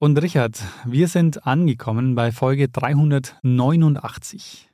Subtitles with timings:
[0.00, 4.70] Und Richard, wir sind angekommen bei Folge 389.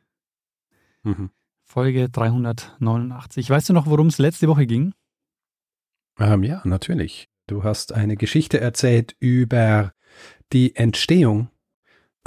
[1.02, 1.30] Mhm.
[1.62, 3.48] Folge 389.
[3.48, 4.92] Weißt du noch, worum es letzte Woche ging?
[6.18, 7.30] Ähm, ja, natürlich.
[7.46, 9.95] Du hast eine Geschichte erzählt über
[10.52, 11.48] die Entstehung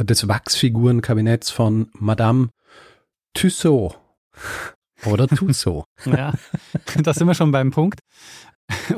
[0.01, 2.49] des Wachsfigurenkabinetts von Madame
[3.35, 3.99] Tussaud.
[5.05, 5.85] Oder Tussaud.
[6.05, 6.33] ja,
[7.03, 7.99] da sind wir schon beim Punkt.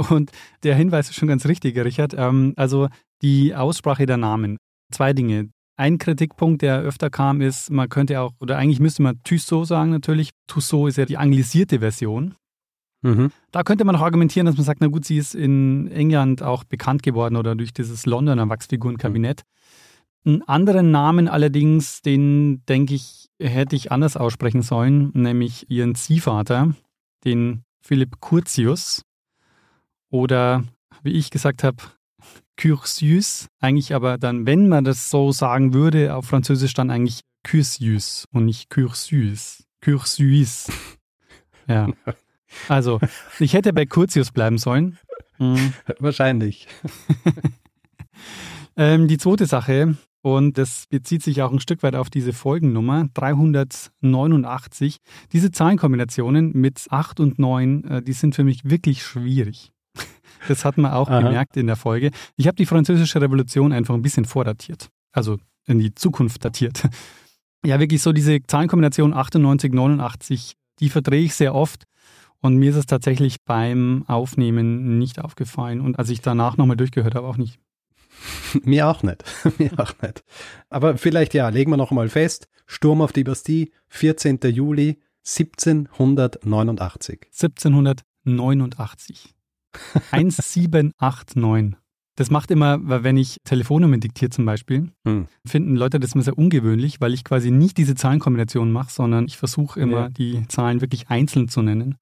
[0.09, 0.31] Und
[0.63, 2.13] der Hinweis ist schon ganz richtig, Richard.
[2.13, 2.88] Ähm, also
[3.21, 4.57] die Aussprache der Namen.
[4.91, 5.49] Zwei Dinge.
[5.77, 9.91] Ein Kritikpunkt, der öfter kam, ist, man könnte auch, oder eigentlich müsste man Tussaud sagen
[9.91, 10.31] natürlich.
[10.48, 12.35] Tussaud ist ja die anglisierte Version.
[13.01, 13.31] Mhm.
[13.51, 16.65] Da könnte man auch argumentieren, dass man sagt, na gut, sie ist in England auch
[16.65, 19.43] bekannt geworden oder durch dieses Londoner Wachsfigurenkabinett.
[20.26, 26.76] Einen anderen Namen allerdings, den denke ich, hätte ich anders aussprechen sollen, nämlich ihren Ziehvater,
[27.23, 29.04] den Philipp Curtius.
[30.09, 30.65] Oder
[31.04, 31.77] wie ich gesagt habe,
[32.60, 38.26] Cursius, eigentlich aber dann, wenn man das so sagen würde, auf Französisch dann eigentlich Cursius
[38.34, 39.63] und nicht Cursius.
[39.82, 40.70] Cursius.
[41.68, 41.88] Ja.
[42.68, 42.99] Also,
[43.40, 44.98] ich hätte bei Curtius bleiben sollen.
[45.38, 45.71] Mhm.
[45.99, 46.68] Wahrscheinlich.
[48.76, 53.07] ähm, die zweite Sache, und das bezieht sich auch ein Stück weit auf diese Folgennummer
[53.13, 54.98] 389.
[55.32, 59.71] Diese Zahlenkombinationen mit 8 und 9, äh, die sind für mich wirklich schwierig.
[60.48, 61.21] Das hat man auch Aha.
[61.21, 62.12] gemerkt in der Folge.
[62.35, 64.90] Ich habe die französische Revolution einfach ein bisschen vordatiert.
[65.12, 66.88] Also in die Zukunft datiert.
[67.66, 71.83] Ja, wirklich so diese Zahlenkombination 98, 89, die verdrehe ich sehr oft.
[72.41, 75.81] Und mir ist es tatsächlich beim Aufnehmen nicht aufgefallen.
[75.81, 77.59] Und als ich danach nochmal durchgehört habe, auch nicht.
[78.63, 79.25] Mir auch nicht.
[79.57, 80.23] Mir auch nicht.
[80.69, 82.47] Aber vielleicht ja, legen wir noch mal fest.
[82.66, 84.39] Sturm auf die Bastille, 14.
[84.44, 87.27] Juli 1789.
[87.31, 89.35] 1789.
[90.12, 91.78] 1789.
[92.16, 95.28] Das macht immer, wenn ich Telefonnummern diktiere zum Beispiel, hm.
[95.46, 99.38] finden Leute das immer sehr ungewöhnlich, weil ich quasi nicht diese Zahlenkombination mache, sondern ich
[99.38, 100.09] versuche immer, ja.
[100.09, 101.96] die Zahlen wirklich einzeln zu nennen.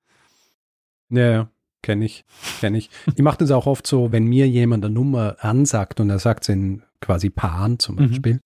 [1.10, 1.50] Ja, ja.
[1.84, 2.26] Kenne ich,
[2.60, 2.90] kenne ich.
[3.16, 6.44] Ich mache das auch oft so, wenn mir jemand eine Nummer ansagt und er sagt
[6.44, 8.10] es in quasi Paaren zum mhm.
[8.10, 8.40] Beispiel, mhm.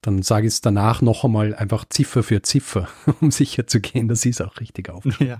[0.00, 2.88] dann sage ich es danach noch einmal einfach Ziffer für Ziffer,
[3.20, 5.24] um sicher zu gehen, dass ich es auch richtig aufschreibe.
[5.24, 5.38] Ja.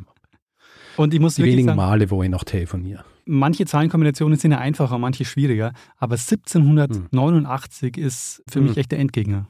[0.96, 3.04] Und ich muss Die wenigen sagen, Male, wo ich noch telefoniere.
[3.26, 8.04] Manche Zahlenkombinationen sind ja einfacher, manche schwieriger, aber 1789 hm.
[8.04, 8.66] ist für hm.
[8.66, 9.48] mich echt der Endgegner.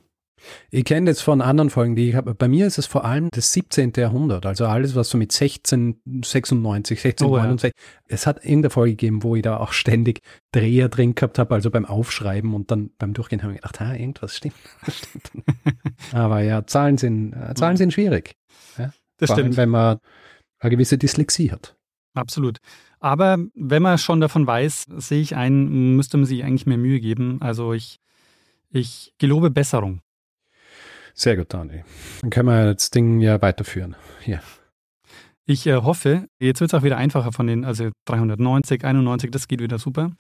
[0.71, 2.35] Ich kenne das von anderen Folgen, die ich habe.
[2.35, 3.93] Bei mir ist es vor allem das 17.
[3.97, 7.23] Jahrhundert, also alles, was so mit 1696, 1669.
[7.25, 7.73] Oh, ja.
[8.09, 10.21] Es hat irgendeine Folge gegeben, wo ich da auch ständig
[10.53, 13.95] Dreher drin gehabt habe, also beim Aufschreiben und dann beim Durchgehen habe ich gedacht, ah,
[13.95, 14.55] irgendwas stimmt.
[14.89, 15.31] stimmt.
[16.13, 18.35] Aber ja, Zahlen sind, äh, Zahlen sind schwierig.
[18.79, 18.93] Ja?
[19.19, 19.51] Das vor stimmt.
[19.51, 19.99] Allem, wenn man
[20.65, 21.77] eine gewisse Dyslexie hat.
[22.15, 22.59] Absolut.
[23.01, 27.01] Aber wenn man schon davon weiß, sehe ich ein, müsste man sich eigentlich mehr Mühe
[27.01, 27.39] geben.
[27.41, 28.01] Also ich,
[28.71, 30.01] ich gelobe Besserung.
[31.13, 31.85] Sehr gut, Dani.
[32.23, 33.95] Dann können wir das Ding ja weiterführen.
[34.21, 34.41] Hier.
[35.47, 39.47] Ich äh, hoffe, jetzt wird es auch wieder einfacher von den, also 390, 91, das
[39.47, 40.13] geht wieder super.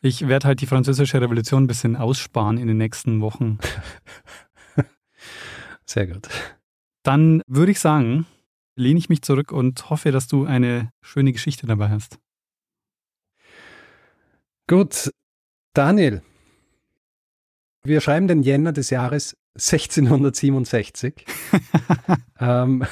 [0.00, 3.58] Ich werde halt die französische Revolution ein bisschen aussparen in den nächsten Wochen.
[5.86, 6.28] Sehr gut.
[7.04, 8.26] Dann würde ich sagen,
[8.76, 12.18] lehne ich mich zurück und hoffe, dass du eine schöne Geschichte dabei hast.
[14.68, 15.12] Gut,
[15.74, 16.22] Daniel,
[17.82, 21.24] wir schreiben den Jänner des Jahres 1667.
[22.40, 22.84] ähm,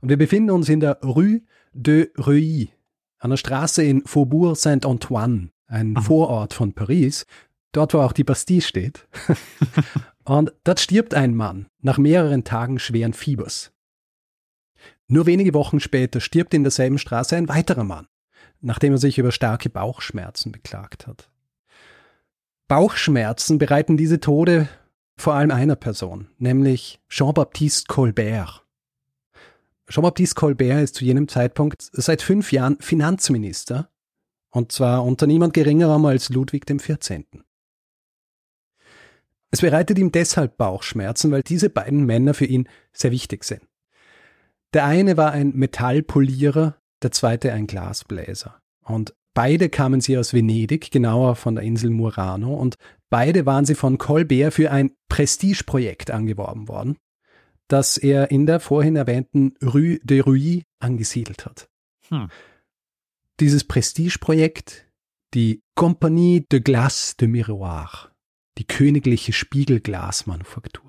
[0.00, 1.42] und wir befinden uns in der Rue
[1.72, 2.70] de Reuilly,
[3.18, 6.04] einer Straße in Faubourg Saint-Antoine, ein Aha.
[6.04, 7.26] Vorort von Paris,
[7.72, 9.06] dort wo auch die Bastille steht.
[10.24, 13.72] und dort stirbt ein Mann nach mehreren Tagen schweren Fiebers.
[15.08, 18.08] Nur wenige Wochen später stirbt in derselben Straße ein weiterer Mann,
[18.60, 21.30] nachdem er sich über starke Bauchschmerzen beklagt hat.
[22.68, 24.68] Bauchschmerzen bereiten diese Tode
[25.16, 28.66] vor allem einer Person, nämlich Jean-Baptiste Colbert.
[29.88, 33.90] Jean-Baptiste Colbert ist zu jenem Zeitpunkt seit fünf Jahren Finanzminister,
[34.50, 37.24] und zwar unter niemand geringerem als Ludwig XIV.
[39.50, 43.67] Es bereitet ihm deshalb Bauchschmerzen, weil diese beiden Männer für ihn sehr wichtig sind.
[44.74, 48.60] Der eine war ein Metallpolierer, der zweite ein Glasbläser.
[48.82, 52.74] Und Beide kamen sie aus Venedig, genauer von der Insel Murano, und
[53.08, 56.96] beide waren sie von Colbert für ein Prestigeprojekt angeworben worden,
[57.68, 61.68] das er in der vorhin erwähnten Rue de Ruy angesiedelt hat.
[62.08, 62.30] Hm.
[63.38, 64.88] Dieses Prestigeprojekt,
[65.34, 68.10] die Compagnie de Glace de Miroir,
[68.58, 70.87] die königliche Spiegelglasmanufaktur.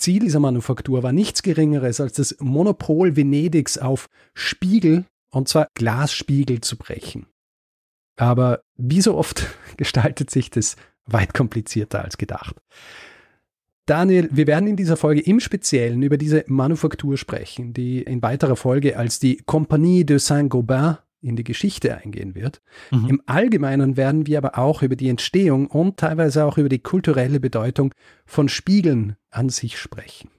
[0.00, 6.60] Ziel dieser Manufaktur war nichts Geringeres als das Monopol Venedigs auf Spiegel, und zwar Glasspiegel
[6.60, 7.26] zu brechen.
[8.16, 10.76] Aber wie so oft gestaltet sich das
[11.06, 12.56] weit komplizierter als gedacht.
[13.86, 18.54] Daniel, wir werden in dieser Folge im Speziellen über diese Manufaktur sprechen, die in weiterer
[18.54, 22.60] Folge als die Compagnie de Saint-Gobain in die Geschichte eingehen wird.
[22.90, 23.08] Mhm.
[23.08, 27.40] Im Allgemeinen werden wir aber auch über die Entstehung und teilweise auch über die kulturelle
[27.40, 27.92] Bedeutung
[28.24, 30.30] von Spiegeln an sich sprechen.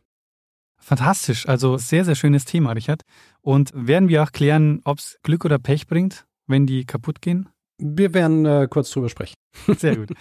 [0.78, 3.04] Fantastisch, also sehr, sehr schönes Thema, Richard.
[3.42, 7.50] Und werden wir auch klären, ob es Glück oder Pech bringt, wenn die kaputt gehen?
[7.78, 9.36] Wir werden äh, kurz drüber sprechen.
[9.78, 10.12] Sehr gut.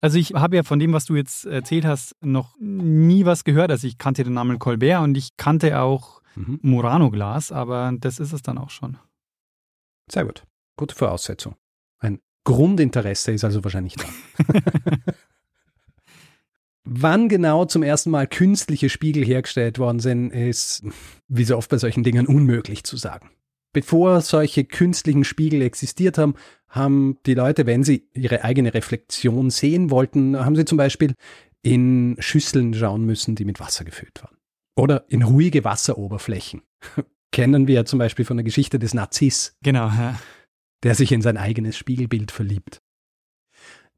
[0.00, 3.70] Also ich habe ja von dem, was du jetzt erzählt hast, noch nie was gehört.
[3.70, 6.58] Also ich kannte den Namen Colbert und ich kannte auch mhm.
[6.62, 8.98] Murano Glas, aber das ist es dann auch schon.
[10.12, 10.44] Sehr gut.
[10.76, 11.56] Gute Voraussetzung.
[11.98, 14.04] Ein Grundinteresse ist also wahrscheinlich da.
[16.84, 20.84] Wann genau zum ersten Mal künstliche Spiegel hergestellt worden sind, ist,
[21.28, 23.30] wie so oft bei solchen Dingen, unmöglich zu sagen.
[23.72, 26.34] Bevor solche künstlichen Spiegel existiert haben,
[26.68, 31.14] haben die Leute, wenn sie ihre eigene Reflexion sehen wollten, haben sie zum Beispiel
[31.62, 34.36] in Schüsseln schauen müssen, die mit Wasser gefüllt waren.
[34.76, 36.62] Oder in ruhige Wasseroberflächen.
[37.32, 39.56] Kennen wir zum Beispiel von der Geschichte des Narziss.
[39.62, 40.20] Genau, ja.
[40.82, 42.80] Der sich in sein eigenes Spiegelbild verliebt.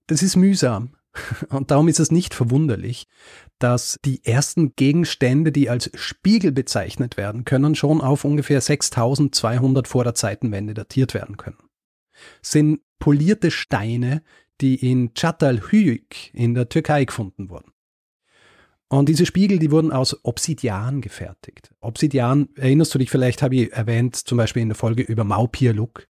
[0.06, 0.96] Das ist mühsam.
[1.48, 3.06] Und darum ist es nicht verwunderlich,
[3.58, 10.04] dass die ersten Gegenstände, die als Spiegel bezeichnet werden können, schon auf ungefähr 6200 vor
[10.04, 11.58] der Zeitenwende datiert werden können.
[12.42, 14.22] Sind polierte Steine,
[14.60, 17.73] die in Çatalhöyük in der Türkei gefunden wurden.
[18.88, 21.74] Und diese Spiegel, die wurden aus Obsidian gefertigt.
[21.80, 26.06] Obsidian, erinnerst du dich vielleicht, habe ich erwähnt, zum Beispiel in der Folge über Maupirluk.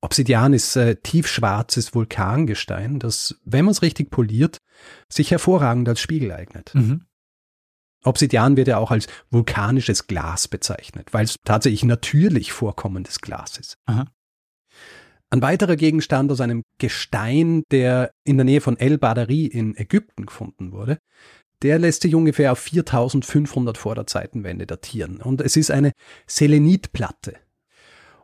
[0.00, 4.58] Obsidian ist äh, tiefschwarzes Vulkangestein, das, wenn man es richtig poliert,
[5.08, 6.74] sich hervorragend als Spiegel eignet.
[6.74, 7.02] Mhm.
[8.04, 13.76] Obsidian wird ja auch als vulkanisches Glas bezeichnet, weil es tatsächlich natürlich vorkommendes Glas ist.
[13.86, 14.06] Aha.
[15.30, 20.26] Ein weiterer Gegenstand aus einem Gestein, der in der Nähe von El Badari in Ägypten
[20.26, 20.98] gefunden wurde,
[21.62, 25.20] der lässt sich ungefähr auf 4500 vor der Zeitenwende datieren.
[25.20, 25.92] Und es ist eine
[26.26, 27.34] Selenitplatte.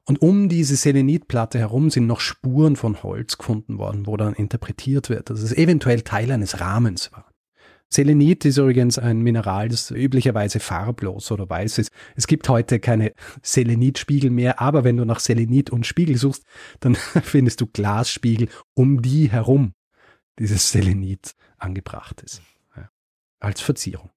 [0.07, 5.09] Und um diese Selenitplatte herum sind noch Spuren von Holz gefunden worden, wo dann interpretiert
[5.09, 7.31] wird, dass es eventuell Teil eines Rahmens war.
[7.89, 11.93] Selenit ist übrigens ein Mineral, das üblicherweise farblos oder weiß ist.
[12.17, 16.45] Es gibt heute keine Selenitspiegel mehr, aber wenn du nach Selenit und Spiegel suchst,
[16.81, 19.75] dann findest du Glasspiegel, um die herum
[20.39, 22.43] dieses Selenit angebracht ist.
[23.45, 24.11] Als Verzierung.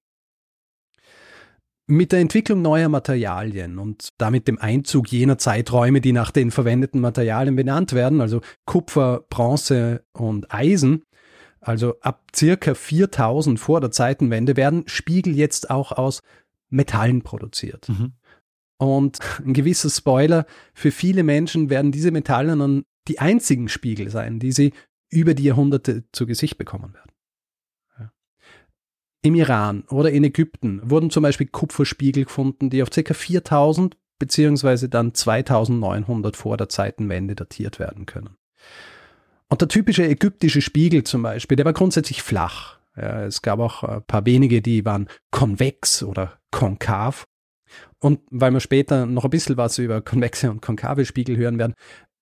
[1.86, 7.00] Mit der Entwicklung neuer Materialien und damit dem Einzug jener Zeiträume, die nach den verwendeten
[7.00, 11.04] Materialien benannt werden, also Kupfer, Bronze und Eisen,
[11.60, 16.22] also ab circa 4000 vor der Zeitenwende, werden Spiegel jetzt auch aus
[16.70, 17.88] Metallen produziert.
[17.88, 18.12] Mhm.
[18.78, 24.38] Und ein gewisser Spoiler, für viele Menschen werden diese Metalle dann die einzigen Spiegel sein,
[24.38, 24.72] die sie
[25.10, 27.07] über die Jahrhunderte zu Gesicht bekommen werden.
[29.28, 33.12] Im Iran oder in Ägypten wurden zum Beispiel Kupferspiegel gefunden, die auf ca.
[33.12, 38.38] 4000 beziehungsweise dann 2900 vor der Zeitenwende datiert werden können.
[39.50, 42.78] Und der typische ägyptische Spiegel zum Beispiel, der war grundsätzlich flach.
[42.96, 47.26] Ja, es gab auch ein paar wenige, die waren konvex oder konkav.
[47.98, 51.74] Und weil wir später noch ein bisschen was über konvexe und konkave Spiegel hören werden,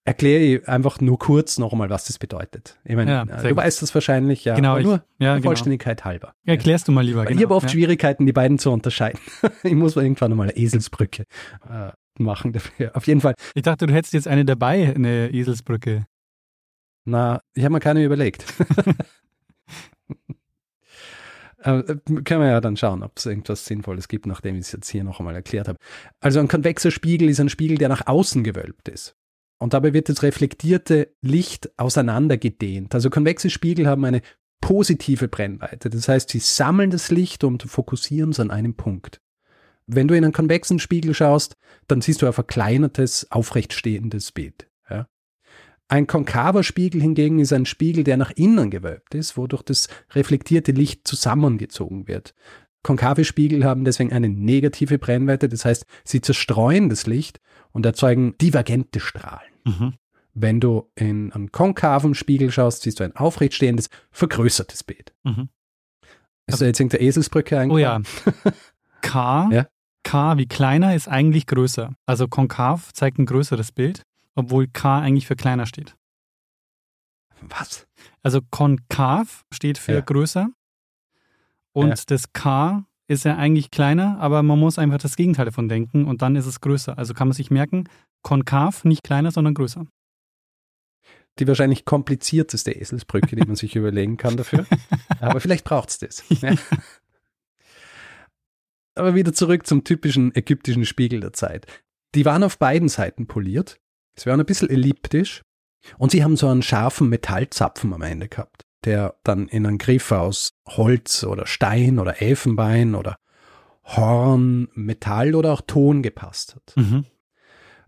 [0.06, 2.78] erkläre ich einfach nur kurz nochmal, was das bedeutet.
[2.84, 3.56] Ich meine, ja, du gut.
[3.56, 5.48] weißt das wahrscheinlich, ja, genau, nur ich, ja, genau.
[5.48, 6.32] Vollständigkeit halber.
[6.44, 7.20] Erklärst du mal lieber.
[7.20, 7.72] Weil genau, ich habe oft ja.
[7.72, 9.18] Schwierigkeiten, die beiden zu unterscheiden.
[9.64, 11.24] ich muss mal irgendwann nochmal eine Eselsbrücke
[11.68, 12.94] äh, machen dafür.
[12.94, 13.34] Auf jeden Fall.
[13.54, 16.06] Ich dachte, du hättest jetzt eine dabei, eine Eselsbrücke.
[17.04, 18.44] Na, ich habe mir keine überlegt.
[21.58, 24.88] äh, können wir ja dann schauen, ob es irgendwas Sinnvolles gibt, nachdem ich es jetzt
[24.88, 25.78] hier noch einmal erklärt habe.
[26.20, 29.16] Also ein konvexer Spiegel ist ein Spiegel, der nach außen gewölbt ist.
[29.58, 32.94] Und dabei wird das reflektierte Licht auseinandergedehnt.
[32.94, 34.20] Also konvexe Spiegel haben eine
[34.60, 35.90] positive Brennweite.
[35.90, 39.20] Das heißt, sie sammeln das Licht und fokussieren es an einem Punkt.
[39.86, 44.68] Wenn du in einen konvexen Spiegel schaust, dann siehst du ein verkleinertes, aufrecht stehendes Bild.
[44.90, 45.06] Ja?
[45.88, 50.72] Ein konkaver Spiegel hingegen ist ein Spiegel, der nach innen gewölbt ist, wodurch das reflektierte
[50.72, 52.34] Licht zusammengezogen wird.
[52.82, 57.40] Konkave Spiegel haben deswegen eine negative Brennweite, das heißt, sie zerstreuen das Licht
[57.76, 59.52] und erzeugen divergente Strahlen.
[59.64, 59.94] Mhm.
[60.32, 65.14] Wenn du in einen konkaven Spiegel schaust, siehst du ein aufrecht stehendes, vergrößertes Bild.
[65.24, 65.50] Mhm.
[66.46, 68.00] Ist da jetzt irgendeine Eselsbrücke Oh ja.
[69.02, 69.66] K, Ja.
[70.04, 71.94] K wie kleiner ist eigentlich größer.
[72.06, 74.02] Also konkav zeigt ein größeres Bild,
[74.34, 75.96] obwohl K eigentlich für kleiner steht.
[77.42, 77.86] Was?
[78.22, 80.00] Also konkav steht für Ja.
[80.00, 80.48] größer
[81.72, 81.94] und Ja.
[82.06, 86.22] das K ist ja eigentlich kleiner, aber man muss einfach das Gegenteil davon denken und
[86.22, 86.98] dann ist es größer.
[86.98, 87.88] Also kann man sich merken,
[88.22, 89.86] konkav nicht kleiner, sondern größer.
[91.38, 94.66] Die wahrscheinlich komplizierteste Eselsbrücke, die man sich überlegen kann dafür.
[95.20, 96.24] Aber vielleicht braucht es das.
[96.40, 96.54] Ja.
[98.94, 101.66] Aber wieder zurück zum typischen ägyptischen Spiegel der Zeit.
[102.14, 103.78] Die waren auf beiden Seiten poliert.
[104.18, 105.42] Sie waren ein bisschen elliptisch.
[105.98, 110.12] Und sie haben so einen scharfen Metallzapfen am Ende gehabt, der dann in einen Griff
[110.12, 113.18] aus Holz oder Stein oder Elfenbein oder
[113.84, 116.76] Horn, Metall oder auch Ton gepasst hat.
[116.76, 117.04] Mhm.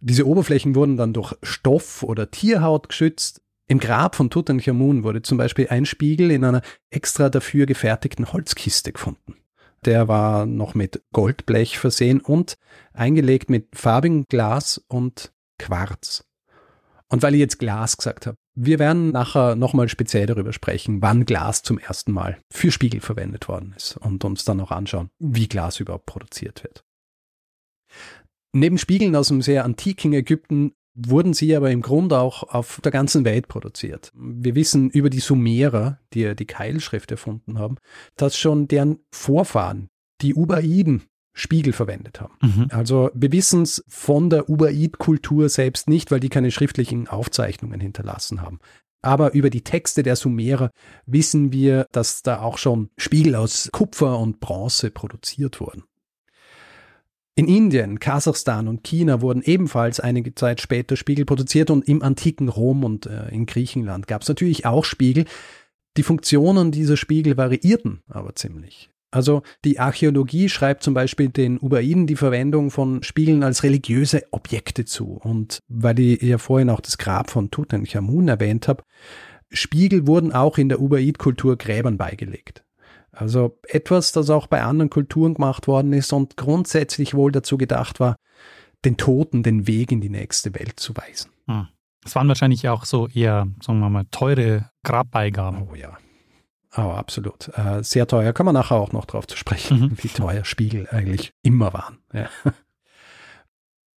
[0.01, 3.41] Diese Oberflächen wurden dann durch Stoff oder Tierhaut geschützt.
[3.67, 8.93] Im Grab von Tutanchamun wurde zum Beispiel ein Spiegel in einer extra dafür gefertigten Holzkiste
[8.93, 9.35] gefunden.
[9.85, 12.59] Der war noch mit Goldblech versehen und
[12.93, 16.25] eingelegt mit farbigem Glas und Quarz.
[17.09, 21.25] Und weil ich jetzt Glas gesagt habe, wir werden nachher nochmal speziell darüber sprechen, wann
[21.25, 25.47] Glas zum ersten Mal für Spiegel verwendet worden ist und uns dann auch anschauen, wie
[25.47, 26.85] Glas überhaupt produziert wird.
[28.53, 32.91] Neben Spiegeln aus dem sehr antiken Ägypten wurden sie aber im Grunde auch auf der
[32.91, 34.11] ganzen Welt produziert.
[34.15, 37.77] Wir wissen über die Sumerer, die ja die Keilschrift erfunden haben,
[38.17, 39.89] dass schon deren Vorfahren,
[40.21, 41.05] die Ubaiden,
[41.39, 42.35] Spiegel verwendet haben.
[42.43, 42.67] Mhm.
[42.71, 48.43] Also wir wissen es von der Ubaid-Kultur selbst nicht, weil die keine schriftlichen Aufzeichnungen hinterlassen
[48.43, 48.59] haben.
[49.03, 50.71] Aber über die Texte der Sumerer
[51.07, 55.85] wissen wir, dass da auch schon Spiegel aus Kupfer und Bronze produziert wurden.
[57.37, 62.49] In Indien, Kasachstan und China wurden ebenfalls einige Zeit später Spiegel produziert und im antiken
[62.49, 65.25] Rom und äh, in Griechenland gab es natürlich auch Spiegel.
[65.97, 68.91] Die Funktionen dieser Spiegel variierten aber ziemlich.
[69.11, 74.85] Also die Archäologie schreibt zum Beispiel den Ubaiden die Verwendung von Spiegeln als religiöse Objekte
[74.85, 75.13] zu.
[75.13, 78.85] Und weil ich ja vorhin auch das Grab von Tutanchamun erwähnt habe,
[79.51, 82.65] Spiegel wurden auch in der Ubaid-Kultur Gräbern beigelegt.
[83.11, 88.01] Also etwas, das auch bei anderen Kulturen gemacht worden ist und grundsätzlich wohl dazu gedacht
[88.01, 88.17] war,
[88.85, 91.31] den Toten den Weg in die nächste Welt zu weisen.
[92.05, 95.67] Es waren wahrscheinlich auch so eher, sagen wir mal, teure Grabbeigaben.
[95.71, 95.97] Oh ja.
[96.79, 97.49] Oh, absolut.
[97.55, 98.33] Äh, sehr teuer.
[98.33, 99.99] Kann man nachher auch noch drauf zu sprechen, Mhm.
[100.01, 101.99] wie teuer Spiegel eigentlich immer waren.
[102.13, 102.29] Ja.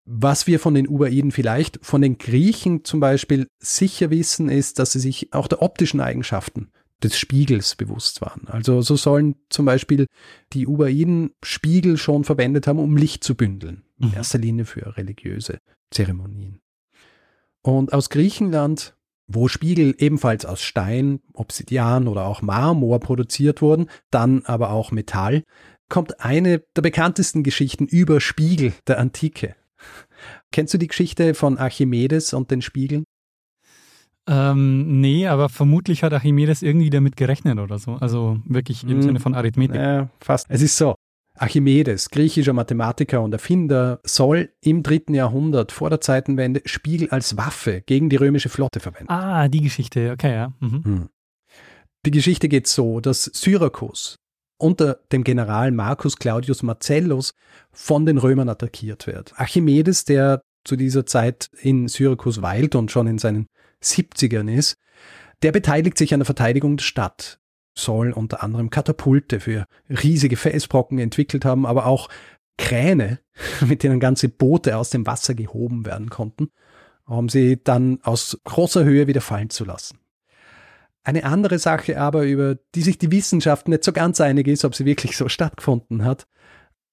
[0.05, 4.93] Was wir von den Ubaiden vielleicht, von den Griechen zum Beispiel sicher wissen, ist, dass
[4.93, 6.71] sie sich auch der optischen Eigenschaften
[7.03, 8.47] des Spiegels bewusst waren.
[8.47, 10.07] Also so sollen zum Beispiel
[10.53, 13.83] die Ubaiden Spiegel schon verwendet haben, um Licht zu bündeln.
[13.99, 14.13] In Mhm.
[14.15, 15.59] erster Linie für religiöse
[15.91, 16.59] Zeremonien.
[17.61, 18.95] Und aus Griechenland,
[19.29, 25.43] wo Spiegel ebenfalls aus Stein, Obsidian oder auch Marmor produziert wurden, dann aber auch Metall,
[25.87, 29.55] kommt eine der bekanntesten Geschichten über Spiegel der Antike.
[30.51, 33.05] Kennst du die Geschichte von Archimedes und den Spiegeln?
[34.27, 37.93] Ähm, nee, aber vermutlich hat Archimedes irgendwie damit gerechnet oder so.
[37.93, 39.01] Also wirklich im Hm.
[39.01, 39.75] Sinne von Arithmetik.
[39.77, 40.47] Ja, fast.
[40.49, 40.95] Es ist so.
[41.39, 47.81] Archimedes, griechischer Mathematiker und Erfinder, soll im dritten Jahrhundert vor der Zeitenwende Spiegel als Waffe
[47.81, 49.09] gegen die römische Flotte verwenden.
[49.09, 50.53] Ah, die Geschichte, okay, ja.
[50.59, 50.83] Mhm.
[50.83, 51.09] Hm.
[52.05, 54.17] Die Geschichte geht so, dass Syrakus
[54.57, 57.33] unter dem General Marcus Claudius Marcellus
[57.71, 59.33] von den Römern attackiert wird.
[59.39, 63.47] Archimedes, der zu dieser Zeit in Syrakus weilt und schon in seinen
[63.81, 64.75] 70ern ist,
[65.41, 67.38] der beteiligt sich an der Verteidigung der Stadt,
[67.83, 72.09] soll unter anderem Katapulte für riesige Felsbrocken entwickelt haben, aber auch
[72.57, 73.19] Kräne,
[73.65, 76.49] mit denen ganze Boote aus dem Wasser gehoben werden konnten,
[77.05, 79.99] um sie dann aus großer Höhe wieder fallen zu lassen.
[81.03, 84.75] Eine andere Sache aber, über die sich die Wissenschaft nicht so ganz einig ist, ob
[84.75, 86.27] sie wirklich so stattgefunden hat,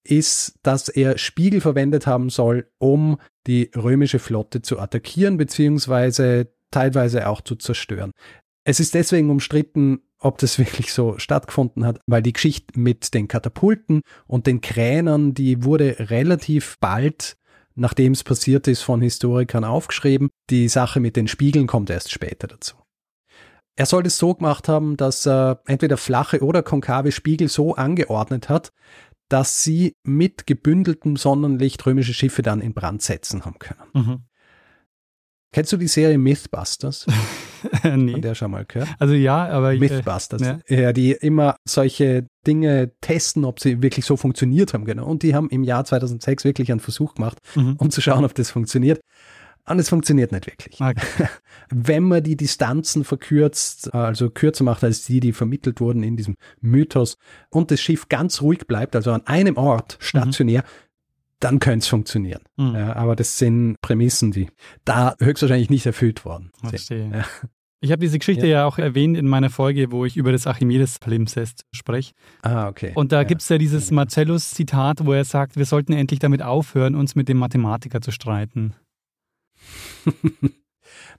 [0.05, 7.29] ist, dass er Spiegel verwendet haben soll, um die römische Flotte zu attackieren, beziehungsweise teilweise
[7.29, 8.13] auch zu zerstören.
[8.65, 13.29] Es ist deswegen umstritten, ob das wirklich so stattgefunden hat, weil die Geschichte mit den
[13.29, 17.37] Katapulten und den Kränern, die wurde relativ bald,
[17.75, 20.31] nachdem es passiert ist, von Historikern aufgeschrieben.
[20.51, 22.77] Die Sache mit den Spiegeln kommt erst später dazu.
[23.79, 28.49] Er soll es so gemacht haben, dass er entweder flache oder konkave Spiegel so angeordnet
[28.49, 28.73] hat,
[29.29, 33.81] dass sie mit gebündeltem Sonnenlicht römische Schiffe dann in Brand setzen haben können.
[33.93, 34.25] Mhm.
[35.53, 37.07] Kennst du die Serie Mythbusters?
[37.97, 38.21] nee.
[38.21, 38.89] Der schon mal gehört?
[38.99, 40.43] Also ja, aber ich, äh, Mythbusters.
[40.43, 40.59] ja.
[40.69, 40.93] Ja.
[40.93, 44.85] die immer solche Dinge testen, ob sie wirklich so funktioniert haben.
[44.85, 45.07] Genau.
[45.07, 47.77] Und die haben im Jahr 2006 wirklich einen Versuch gemacht, mhm.
[47.79, 49.01] um zu schauen, ob das funktioniert.
[49.69, 50.81] Und es funktioniert nicht wirklich.
[50.81, 51.29] Okay.
[51.71, 56.37] Wenn man die Distanzen verkürzt, also kürzer macht als die, die vermittelt wurden in diesem
[56.61, 57.19] Mythos
[57.51, 60.63] und das Schiff ganz ruhig bleibt, also an einem Ort stationär,
[61.41, 62.43] dann könnte es funktionieren.
[62.57, 62.75] Mhm.
[62.75, 64.49] Ja, aber das sind Prämissen, die
[64.85, 66.71] da höchstwahrscheinlich nicht erfüllt worden sind.
[66.71, 67.11] Verstehe.
[67.13, 67.25] Ja.
[67.81, 68.65] Ich habe diese Geschichte ja.
[68.65, 72.15] auch erwähnt in meiner Folge, wo ich über das Archimedes-Palimpsest spreche.
[72.43, 72.93] Ah, okay.
[72.95, 73.25] Und da ja.
[73.25, 77.29] gibt es ja dieses Marcellus-Zitat, wo er sagt, wir sollten endlich damit aufhören, uns mit
[77.29, 78.75] dem Mathematiker zu streiten.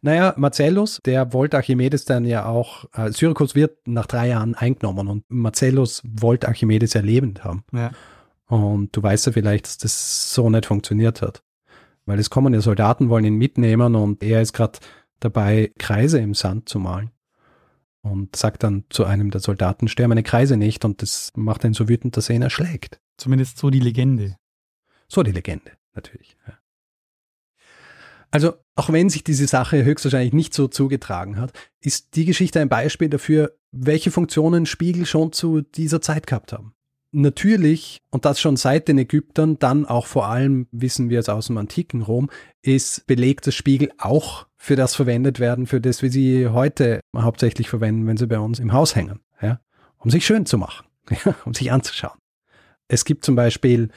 [0.02, 5.08] naja, Marcellus, der wollte Archimedes dann ja auch, äh, Syrakus wird nach drei Jahren eingenommen
[5.08, 7.64] und Marcellus wollte Archimedes ja lebend haben.
[7.72, 7.92] Ja.
[8.48, 11.44] Und du weißt ja vielleicht, dass das so nicht funktioniert hat.
[12.06, 14.80] Weil es kommen ja Soldaten, wollen ihn mitnehmen und er ist gerade
[15.20, 17.12] dabei, Kreise im Sand zu malen.
[18.02, 20.86] Und sagt dann zu einem der Soldaten, stör meine Kreise nicht.
[20.86, 23.02] Und das macht ihn so wütend, dass er ihn erschlägt.
[23.18, 24.38] Zumindest so die Legende.
[25.10, 26.38] So die Legende, natürlich.
[26.48, 26.58] Ja.
[28.32, 32.70] Also, auch wenn sich diese Sache höchstwahrscheinlich nicht so zugetragen hat, ist die Geschichte ein
[32.70, 36.74] Beispiel dafür, welche Funktionen Spiegel schon zu dieser Zeit gehabt haben.
[37.12, 41.48] Natürlich, und das schon seit den Ägyptern, dann auch vor allem, wissen wir es aus
[41.48, 42.30] dem antiken Rom,
[42.62, 47.70] ist belegt, dass Spiegel auch für das verwendet werden, für das wir sie heute hauptsächlich
[47.70, 49.62] verwenden, wenn sie bei uns im Haus hängen, ja,
[49.98, 50.86] um sich schön zu machen,
[51.26, 52.18] ja, um sich anzuschauen.
[52.90, 53.90] Es gibt zum Beispiel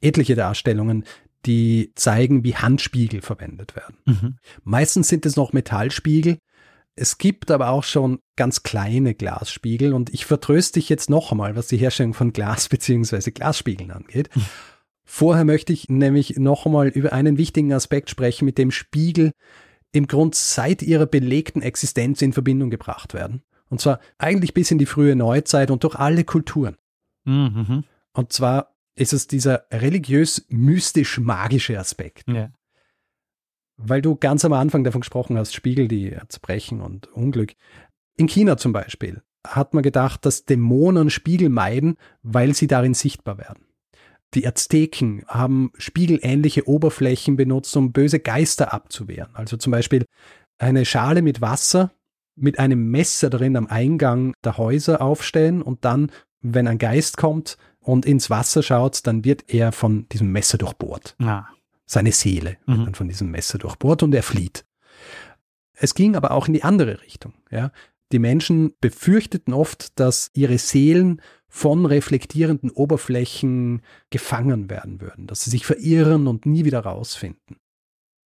[0.00, 1.04] etliche Darstellungen,
[1.46, 3.96] die zeigen, wie Handspiegel verwendet werden.
[4.06, 4.36] Mhm.
[4.62, 6.38] Meistens sind es noch Metallspiegel.
[6.96, 11.56] Es gibt aber auch schon ganz kleine Glasspiegel und ich vertröste dich jetzt noch einmal,
[11.56, 13.32] was die Herstellung von Glas bzw.
[13.32, 14.30] Glasspiegeln angeht.
[15.04, 19.32] Vorher möchte ich nämlich noch einmal über einen wichtigen Aspekt sprechen, mit dem Spiegel
[19.92, 23.42] im Grund seit ihrer belegten Existenz in Verbindung gebracht werden.
[23.68, 26.76] Und zwar eigentlich bis in die frühe Neuzeit und durch alle Kulturen.
[27.24, 27.84] Mhm.
[28.12, 32.28] Und zwar ist es dieser religiös-mystisch-magische Aspekt.
[32.28, 32.50] Ja.
[33.76, 37.54] Weil du ganz am Anfang davon gesprochen hast, Spiegel, die zerbrechen und Unglück.
[38.16, 43.38] In China zum Beispiel hat man gedacht, dass Dämonen Spiegel meiden, weil sie darin sichtbar
[43.38, 43.66] werden.
[44.34, 49.34] Die Azteken haben spiegelähnliche Oberflächen benutzt, um böse Geister abzuwehren.
[49.34, 50.06] Also zum Beispiel
[50.58, 51.90] eine Schale mit Wasser
[52.36, 56.10] mit einem Messer drin am Eingang der Häuser aufstellen und dann,
[56.40, 61.16] wenn ein Geist kommt und ins Wasser schaut, dann wird er von diesem Messer durchbohrt.
[61.20, 61.48] Ja.
[61.86, 62.84] Seine Seele wird Mhm.
[62.86, 64.64] dann von diesem Messer durchbohrt und er flieht.
[65.74, 67.34] Es ging aber auch in die andere Richtung.
[67.50, 67.72] Ja.
[68.12, 75.50] Die Menschen befürchteten oft, dass ihre Seelen von reflektierenden Oberflächen gefangen werden würden, dass sie
[75.50, 77.56] sich verirren und nie wieder rausfinden.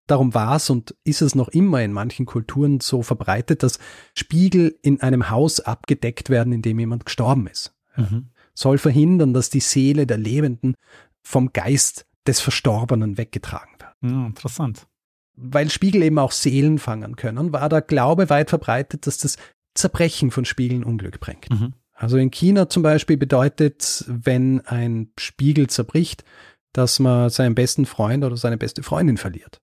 [0.08, 3.78] Darum war es und ist es noch immer in manchen Kulturen so verbreitet, dass
[4.16, 7.74] Spiegel in einem Haus abgedeckt werden, in dem jemand gestorben ist.
[7.96, 8.30] Mhm.
[8.54, 10.74] Soll verhindern, dass die Seele der Lebenden
[11.22, 14.12] vom Geist des Verstorbenen weggetragen wird.
[14.12, 14.86] ja, interessant.
[15.34, 19.36] Weil Spiegel eben auch Seelen fangen können, war der Glaube weit verbreitet, dass das
[19.74, 21.50] Zerbrechen von Spiegeln Unglück bringt.
[21.50, 21.74] Mhm.
[21.94, 26.24] Also in China zum Beispiel bedeutet, wenn ein Spiegel zerbricht,
[26.72, 29.60] dass man seinen besten Freund oder seine beste Freundin verliert.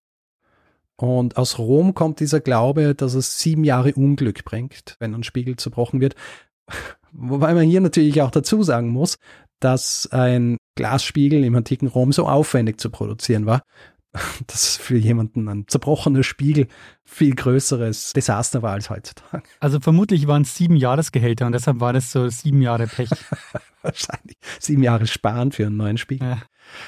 [0.95, 5.55] Und aus Rom kommt dieser Glaube, dass es sieben Jahre Unglück bringt, wenn ein Spiegel
[5.55, 6.15] zerbrochen wird.
[7.11, 9.17] Wobei man hier natürlich auch dazu sagen muss,
[9.59, 13.63] dass ein Glasspiegel im antiken Rom so aufwendig zu produzieren war,
[14.47, 16.67] dass für jemanden ein zerbrochener Spiegel
[17.03, 19.43] viel größeres Desaster war als heutzutage.
[19.59, 23.09] Also vermutlich waren es sieben Jahresgehälter und deshalb war das so sieben Jahre Pech.
[23.81, 26.29] Wahrscheinlich sieben Jahre sparen für einen neuen Spiegel.
[26.29, 26.41] Ja.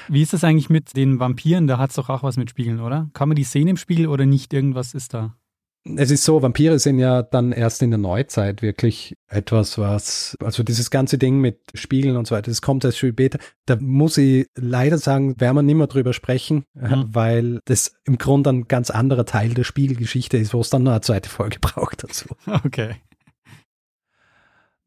[0.08, 1.66] Wie ist das eigentlich mit den Vampiren?
[1.66, 3.10] Da hat es doch auch was mit Spiegeln, oder?
[3.12, 4.54] Kann man die sehen im Spiegel oder nicht?
[4.54, 5.36] Irgendwas ist da.
[5.84, 10.62] Es ist so, Vampire sind ja dann erst in der Neuzeit wirklich etwas, was, also
[10.62, 13.40] dieses ganze Ding mit Spiegeln und so weiter, das kommt erst viel später.
[13.66, 17.14] Da muss ich leider sagen, werden wir nicht mehr drüber sprechen, äh, Mhm.
[17.14, 20.92] weil das im Grunde ein ganz anderer Teil der Spiegelgeschichte ist, wo es dann noch
[20.92, 22.28] eine zweite Folge braucht dazu.
[22.46, 22.94] Okay.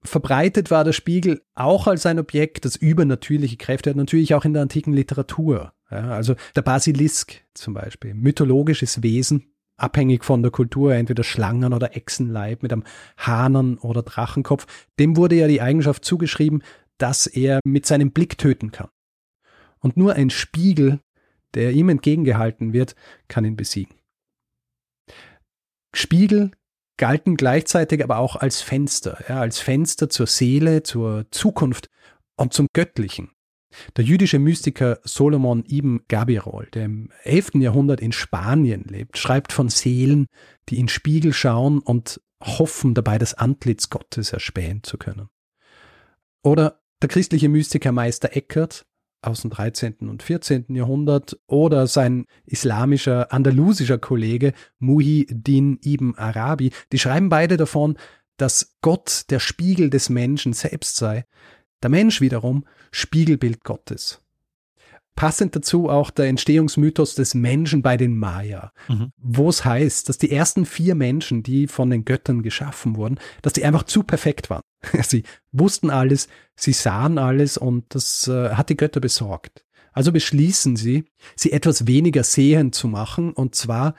[0.01, 4.53] Verbreitet war der Spiegel auch als ein Objekt, das übernatürliche Kräfte hat, natürlich auch in
[4.53, 5.73] der antiken Literatur.
[5.89, 11.95] Ja, also der Basilisk zum Beispiel, mythologisches Wesen, abhängig von der Kultur, entweder Schlangen- oder
[11.95, 12.83] Echsenleib mit einem
[13.17, 14.65] Hahnen- oder Drachenkopf.
[14.99, 16.63] Dem wurde ja die Eigenschaft zugeschrieben,
[16.97, 18.89] dass er mit seinem Blick töten kann.
[19.79, 20.99] Und nur ein Spiegel,
[21.53, 22.95] der ihm entgegengehalten wird,
[23.27, 23.95] kann ihn besiegen.
[25.93, 26.51] Spiegel
[26.97, 31.89] galten gleichzeitig aber auch als Fenster, ja, als Fenster zur Seele, zur Zukunft
[32.37, 33.34] und zum Göttlichen.
[33.95, 37.55] Der jüdische Mystiker Solomon ibn Gabirol, der im 11.
[37.55, 40.27] Jahrhundert in Spanien lebt, schreibt von Seelen,
[40.69, 45.29] die in Spiegel schauen und hoffen dabei das Antlitz Gottes erspähen zu können.
[46.43, 48.85] Oder der christliche Mystiker Meister Eckhart
[49.21, 50.09] aus dem 13.
[50.09, 50.65] und 14.
[50.69, 57.97] Jahrhundert oder sein islamischer, andalusischer Kollege Muhyiddin ibn Arabi, die schreiben beide davon,
[58.37, 61.25] dass Gott der Spiegel des Menschen selbst sei,
[61.83, 64.21] der Mensch wiederum Spiegelbild Gottes.
[65.15, 69.11] Passend dazu auch der Entstehungsmythos des Menschen bei den Maya, mhm.
[69.17, 73.53] wo es heißt, dass die ersten vier Menschen, die von den Göttern geschaffen wurden, dass
[73.53, 74.61] die einfach zu perfekt waren.
[75.03, 79.65] Sie wussten alles, sie sahen alles und das äh, hat die Götter besorgt.
[79.93, 83.95] Also beschließen sie, sie etwas weniger sehend zu machen, und zwar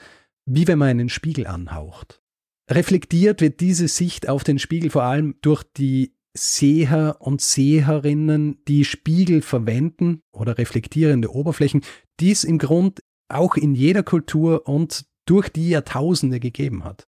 [0.46, 2.22] wie wenn man einen Spiegel anhaucht.
[2.70, 8.84] Reflektiert wird diese Sicht auf den Spiegel vor allem durch die Seher und Seherinnen, die
[8.84, 11.82] Spiegel verwenden oder reflektierende Oberflächen,
[12.20, 17.06] die es im Grund auch in jeder Kultur und durch die Jahrtausende gegeben hat.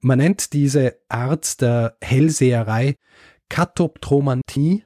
[0.00, 2.96] Man nennt diese Art der Hellseherei
[3.50, 4.84] Katoptromantie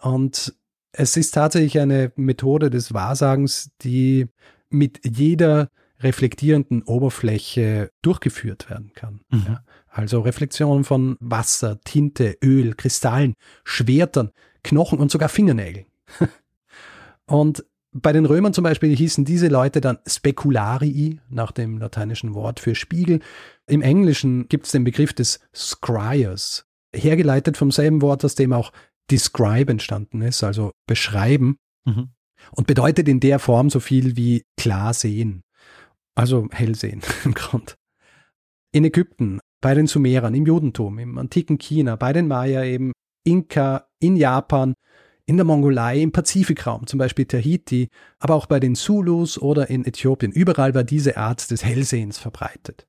[0.00, 0.54] und
[0.92, 4.28] es ist tatsächlich eine Methode des Wahrsagens, die
[4.70, 5.68] mit jeder
[6.04, 9.20] reflektierenden Oberfläche durchgeführt werden kann.
[9.30, 9.44] Mhm.
[9.46, 9.64] Ja.
[9.88, 14.30] Also Reflexionen von Wasser, Tinte, Öl, Kristallen, Schwertern,
[14.62, 15.86] Knochen und sogar Fingernägeln.
[17.26, 22.58] und bei den Römern zum Beispiel hießen diese Leute dann Specularii, nach dem lateinischen Wort
[22.58, 23.20] für Spiegel.
[23.66, 28.72] Im Englischen gibt es den Begriff des Scryers, hergeleitet vom selben Wort, aus dem auch
[29.12, 31.56] describe entstanden ist, also beschreiben.
[31.84, 32.08] Mhm.
[32.50, 35.43] Und bedeutet in der Form so viel wie klar sehen.
[36.14, 37.76] Also hell sehen im Grund.
[38.72, 42.92] In Ägypten bei den Sumerern, im Judentum, im antiken China, bei den Maya eben,
[43.24, 44.74] Inka, in Japan,
[45.26, 49.86] in der Mongolei, im Pazifikraum, zum Beispiel Tahiti, aber auch bei den Zulus oder in
[49.86, 50.32] Äthiopien.
[50.32, 52.86] Überall war diese Art des Hellsehens verbreitet.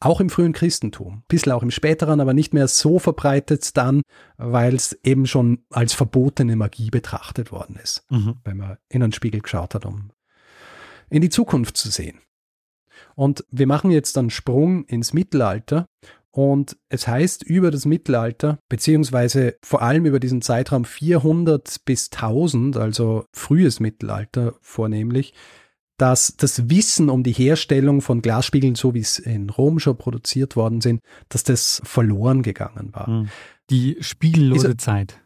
[0.00, 4.02] Auch im frühen Christentum, bisschen auch im späteren, aber nicht mehr so verbreitet dann,
[4.36, 8.34] weil es eben schon als verbotene Magie betrachtet worden ist, mhm.
[8.42, 10.10] wenn man in einen Spiegel geschaut hat, um
[11.08, 12.18] in die Zukunft zu sehen.
[13.14, 15.86] Und wir machen jetzt einen Sprung ins Mittelalter.
[16.30, 22.78] Und es heißt über das Mittelalter, beziehungsweise vor allem über diesen Zeitraum 400 bis 1000,
[22.78, 25.34] also frühes Mittelalter vornehmlich,
[25.98, 30.56] dass das Wissen um die Herstellung von Glasspiegeln, so wie es in Rom schon produziert
[30.56, 33.06] worden sind, dass das verloren gegangen war.
[33.06, 33.28] Hm.
[33.70, 35.21] Die spiegellose Zeit.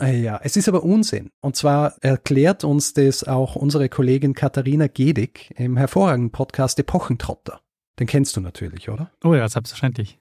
[0.00, 1.30] Äh, ja, es ist aber Unsinn.
[1.40, 7.60] Und zwar erklärt uns das auch unsere Kollegin Katharina Gedig im hervorragenden Podcast Epochentrotter.
[7.98, 9.10] Den kennst du natürlich, oder?
[9.24, 10.18] Oh ja, selbstverständlich.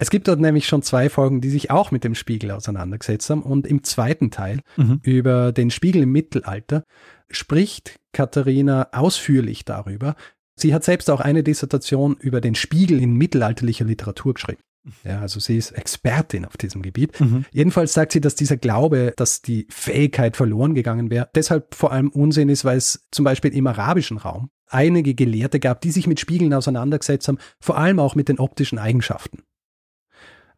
[0.00, 3.42] Es gibt dort nämlich schon zwei Folgen, die sich auch mit dem Spiegel auseinandergesetzt haben.
[3.42, 5.00] Und im zweiten Teil mhm.
[5.02, 6.84] über den Spiegel im Mittelalter
[7.28, 10.14] spricht Katharina ausführlich darüber.
[10.54, 14.62] Sie hat selbst auch eine Dissertation über den Spiegel in mittelalterlicher Literatur geschrieben.
[15.04, 17.20] Ja, also sie ist Expertin auf diesem Gebiet.
[17.20, 17.44] Mhm.
[17.52, 22.08] Jedenfalls sagt sie, dass dieser Glaube, dass die Fähigkeit verloren gegangen wäre, deshalb vor allem
[22.10, 26.20] Unsinn ist, weil es zum Beispiel im arabischen Raum einige Gelehrte gab, die sich mit
[26.20, 29.42] Spiegeln auseinandergesetzt haben, vor allem auch mit den optischen Eigenschaften.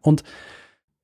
[0.00, 0.24] Und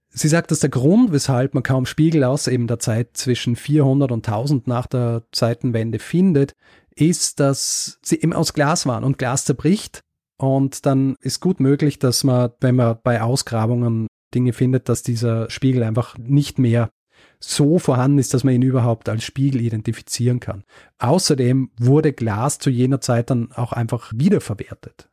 [0.09, 4.11] sie sagt, dass der Grund, weshalb man kaum Spiegel aus eben der Zeit zwischen 400
[4.11, 6.55] und 1000 nach der Zeitenwende findet,
[6.95, 10.03] ist, dass sie eben aus Glas waren und Glas zerbricht
[10.39, 15.49] und dann ist gut möglich, dass man, wenn man bei Ausgrabungen Dinge findet, dass dieser
[15.51, 16.91] Spiegel einfach nicht mehr
[17.39, 20.65] so vorhanden ist, dass man ihn überhaupt als Spiegel identifizieren kann.
[20.99, 25.09] Außerdem wurde Glas zu jener Zeit dann auch einfach wiederverwertet.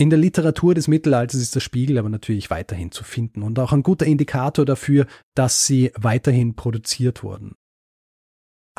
[0.00, 3.72] In der Literatur des Mittelalters ist der Spiegel aber natürlich weiterhin zu finden und auch
[3.72, 7.56] ein guter Indikator dafür, dass sie weiterhin produziert wurden.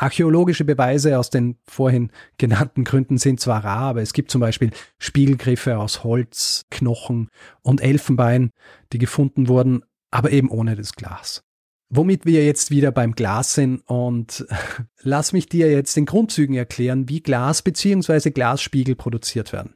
[0.00, 4.70] Archäologische Beweise aus den vorhin genannten Gründen sind zwar rar, aber es gibt zum Beispiel
[4.98, 7.28] Spiegelgriffe aus Holz, Knochen
[7.60, 8.50] und Elfenbein,
[8.94, 11.42] die gefunden wurden, aber eben ohne das Glas.
[11.90, 14.46] Womit wir jetzt wieder beim Glas sind und
[15.02, 18.30] lass mich dir jetzt in Grundzügen erklären, wie Glas bzw.
[18.30, 19.74] Glasspiegel produziert werden.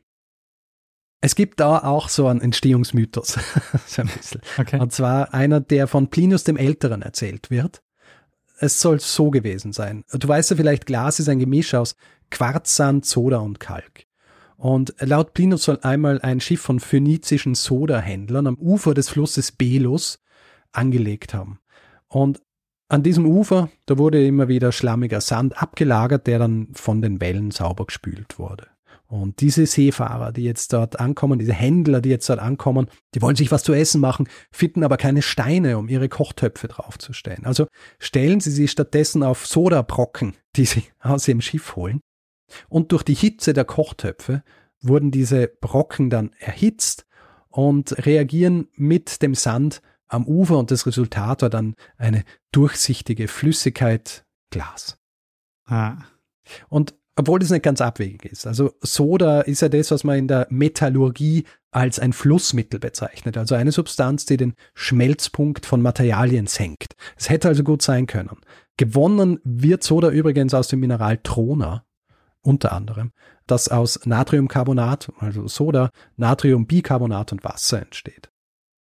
[1.21, 3.39] Es gibt da auch so einen Entstehungsmythos,
[3.87, 4.41] so ein bisschen.
[4.57, 4.81] Okay.
[4.81, 7.84] Und zwar einer, der von Plinius dem Älteren erzählt wird
[8.59, 10.05] es soll so gewesen sein.
[10.13, 11.97] Du weißt ja vielleicht, Glas ist ein Gemisch aus
[12.31, 14.07] Quarzsand, Soda und Kalk.
[14.57, 20.23] Und laut Plinus soll einmal ein Schiff von phönizischen Sodahändlern am Ufer des Flusses Belus
[20.73, 21.59] angelegt haben.
[22.09, 22.41] Und
[22.89, 27.51] an diesem Ufer, da wurde immer wieder schlammiger Sand abgelagert, der dann von den Wellen
[27.51, 28.69] sauber gespült wurde.
[29.15, 33.37] Und diese Seefahrer, die jetzt dort ankommen, diese Händler, die jetzt dort ankommen, die wollen
[33.37, 37.47] sich was zu essen machen, finden aber keine Steine, um ihre Kochtöpfe draufzustellen.
[37.47, 37.69] Also
[38.01, 42.01] stellen sie sie stattdessen auf Sodabrocken, die sie aus ihrem Schiff holen.
[42.69, 44.43] Und durch die Hitze der Kochtöpfe
[44.81, 47.07] wurden diese Brocken dann erhitzt
[47.51, 54.25] und reagieren mit dem Sand am Ufer und das Resultat war dann eine durchsichtige Flüssigkeit
[54.51, 54.99] Glas.
[55.67, 55.99] Ah.
[56.69, 58.47] Und obwohl das nicht ganz abwegig ist.
[58.47, 63.37] Also Soda ist ja das, was man in der Metallurgie als ein Flussmittel bezeichnet.
[63.37, 66.95] Also eine Substanz, die den Schmelzpunkt von Materialien senkt.
[67.17, 68.39] Es hätte also gut sein können.
[68.77, 71.85] Gewonnen wird Soda übrigens aus dem Mineral Trona,
[72.43, 73.13] unter anderem,
[73.47, 78.31] das aus Natriumcarbonat, also Soda, Natriumbicarbonat und Wasser entsteht.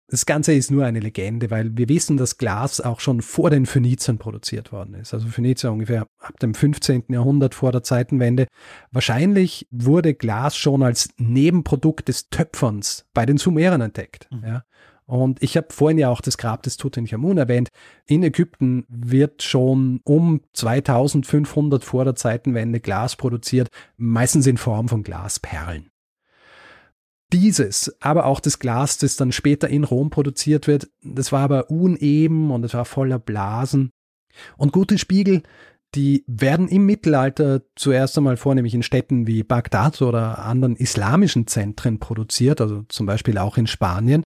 [0.09, 3.65] Das Ganze ist nur eine Legende, weil wir wissen, dass Glas auch schon vor den
[3.65, 5.13] Phöniziern produziert worden ist.
[5.13, 7.03] Also Phönizier ungefähr ab dem 15.
[7.09, 8.47] Jahrhundert vor der Zeitenwende.
[8.91, 14.27] Wahrscheinlich wurde Glas schon als Nebenprodukt des Töpferns bei den Sumerern entdeckt.
[14.31, 14.43] Mhm.
[14.43, 14.63] Ja.
[15.05, 17.69] Und ich habe vorhin ja auch das Grab des Tutanchamun erwähnt.
[18.05, 25.01] In Ägypten wird schon um 2500 vor der Zeitenwende Glas produziert, meistens in Form von
[25.01, 25.89] Glasperlen.
[27.31, 31.69] Dieses, aber auch das Glas, das dann später in Rom produziert wird, das war aber
[31.69, 33.91] uneben und es war voller Blasen.
[34.57, 35.43] Und gute Spiegel,
[35.95, 41.99] die werden im Mittelalter zuerst einmal vornehmlich in Städten wie Bagdad oder anderen islamischen Zentren
[41.99, 44.23] produziert, also zum Beispiel auch in Spanien,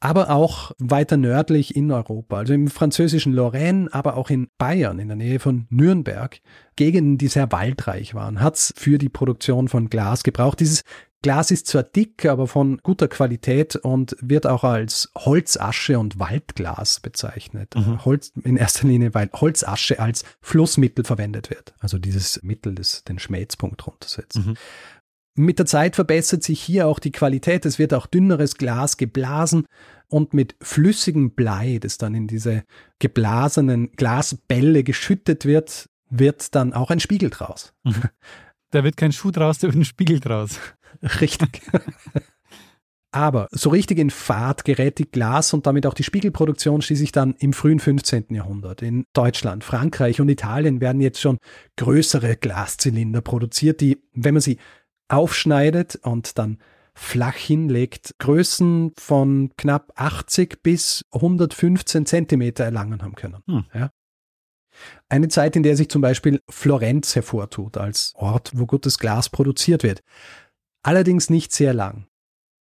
[0.00, 5.08] aber auch weiter nördlich in Europa, also im französischen Lorraine, aber auch in Bayern, in
[5.08, 6.40] der Nähe von Nürnberg,
[6.76, 10.60] Gegenden, die sehr waldreich waren, hat es für die Produktion von Glas gebraucht.
[10.60, 10.82] Dieses
[11.22, 17.00] Glas ist zwar dick, aber von guter Qualität und wird auch als Holzasche und Waldglas
[17.00, 17.74] bezeichnet.
[17.74, 18.04] Mhm.
[18.04, 21.74] Holz in erster Linie, weil Holzasche als Flussmittel verwendet wird.
[21.80, 24.36] Also dieses Mittel, das den Schmelzpunkt runtersetzt.
[24.36, 24.54] Mhm.
[25.34, 27.64] Mit der Zeit verbessert sich hier auch die Qualität.
[27.66, 29.66] Es wird auch dünneres Glas geblasen
[30.08, 32.64] und mit flüssigem Blei, das dann in diese
[32.98, 37.72] geblasenen Glasbälle geschüttet wird, wird dann auch ein Spiegel draus.
[37.84, 37.94] Mhm.
[38.70, 40.60] Da wird kein Schuh draus, da wird ein Spiegel draus.
[41.20, 41.62] Richtig.
[43.10, 47.34] Aber so richtig in Fahrt gerät die Glas und damit auch die Spiegelproduktion schließlich dann
[47.38, 48.26] im frühen 15.
[48.30, 48.82] Jahrhundert.
[48.82, 51.38] In Deutschland, Frankreich und Italien werden jetzt schon
[51.76, 54.58] größere Glaszylinder produziert, die, wenn man sie
[55.08, 56.58] aufschneidet und dann
[56.94, 63.42] flach hinlegt, Größen von knapp 80 bis 115 Zentimeter erlangen haben können.
[63.46, 63.64] Hm.
[63.72, 63.90] Ja.
[65.08, 69.82] Eine Zeit, in der sich zum Beispiel Florenz hervortut als Ort, wo gutes Glas produziert
[69.82, 70.02] wird.
[70.88, 72.06] Allerdings nicht sehr lang,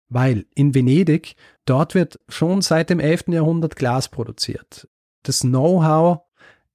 [0.09, 1.35] weil in Venedig,
[1.65, 3.25] dort wird schon seit dem 11.
[3.27, 4.89] Jahrhundert Glas produziert.
[5.21, 6.21] Das Know-how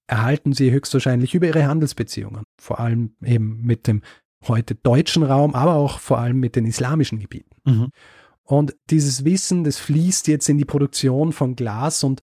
[0.06, 4.02] erhalten sie höchstwahrscheinlich über ihre Handelsbeziehungen, vor allem eben mit dem
[4.46, 7.56] heute deutschen Raum, aber auch vor allem mit den islamischen Gebieten.
[7.64, 7.88] Mhm.
[8.44, 12.20] Und dieses Wissen, das fließt jetzt in die Produktion von Glas und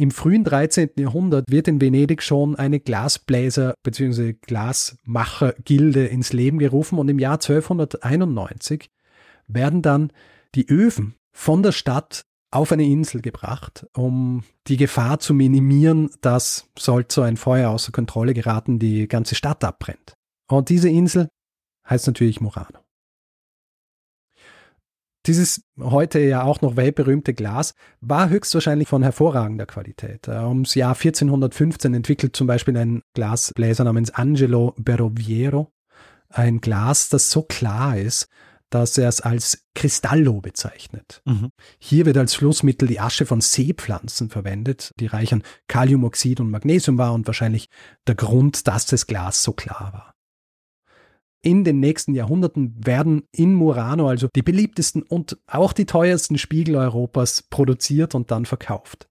[0.00, 0.92] im frühen 13.
[0.96, 4.32] Jahrhundert wird in Venedig schon eine Glasbläser- bzw.
[4.32, 8.88] Glasmachergilde ins Leben gerufen und im Jahr 1291
[9.46, 10.10] werden dann
[10.54, 16.66] die Öfen von der Stadt auf eine Insel gebracht, um die Gefahr zu minimieren, dass,
[16.78, 20.14] sollte so ein Feuer außer Kontrolle geraten, die ganze Stadt abbrennt.
[20.48, 21.28] Und diese Insel
[21.88, 22.80] heißt natürlich Murano.
[25.26, 30.28] Dieses heute ja auch noch weltberühmte Glas war höchstwahrscheinlich von hervorragender Qualität.
[30.28, 35.72] Äh, ums Jahr 1415 entwickelt zum Beispiel ein Glasbläser namens Angelo Berroviero
[36.30, 38.28] ein Glas, das so klar ist,
[38.70, 41.22] dass er es als Cristallo bezeichnet.
[41.24, 41.50] Mhm.
[41.78, 46.96] Hier wird als Schlussmittel die Asche von Seepflanzen verwendet, die reich an Kaliumoxid und Magnesium
[46.96, 47.68] war und wahrscheinlich
[48.06, 50.14] der Grund, dass das Glas so klar war
[51.42, 56.76] in den nächsten Jahrhunderten werden in Murano also die beliebtesten und auch die teuersten Spiegel
[56.76, 59.08] Europas produziert und dann verkauft.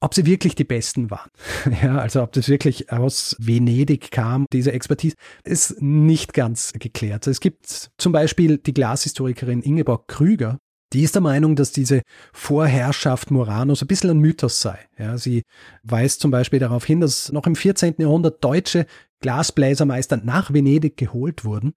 [0.00, 1.30] Ob sie wirklich die besten waren,
[1.82, 7.26] ja, also ob das wirklich aus Venedig kam, diese Expertise, ist nicht ganz geklärt.
[7.26, 10.58] Es gibt zum Beispiel die Glashistorikerin Ingeborg Krüger,
[10.94, 12.02] die ist der Meinung, dass diese
[12.32, 14.78] Vorherrschaft Muranos ein bisschen ein Mythos sei.
[14.98, 15.42] Ja, sie
[15.82, 17.96] weist zum Beispiel darauf hin, dass noch im 14.
[17.98, 18.86] Jahrhundert deutsche
[19.20, 21.74] Glasbläsermeister nach Venedig geholt wurden,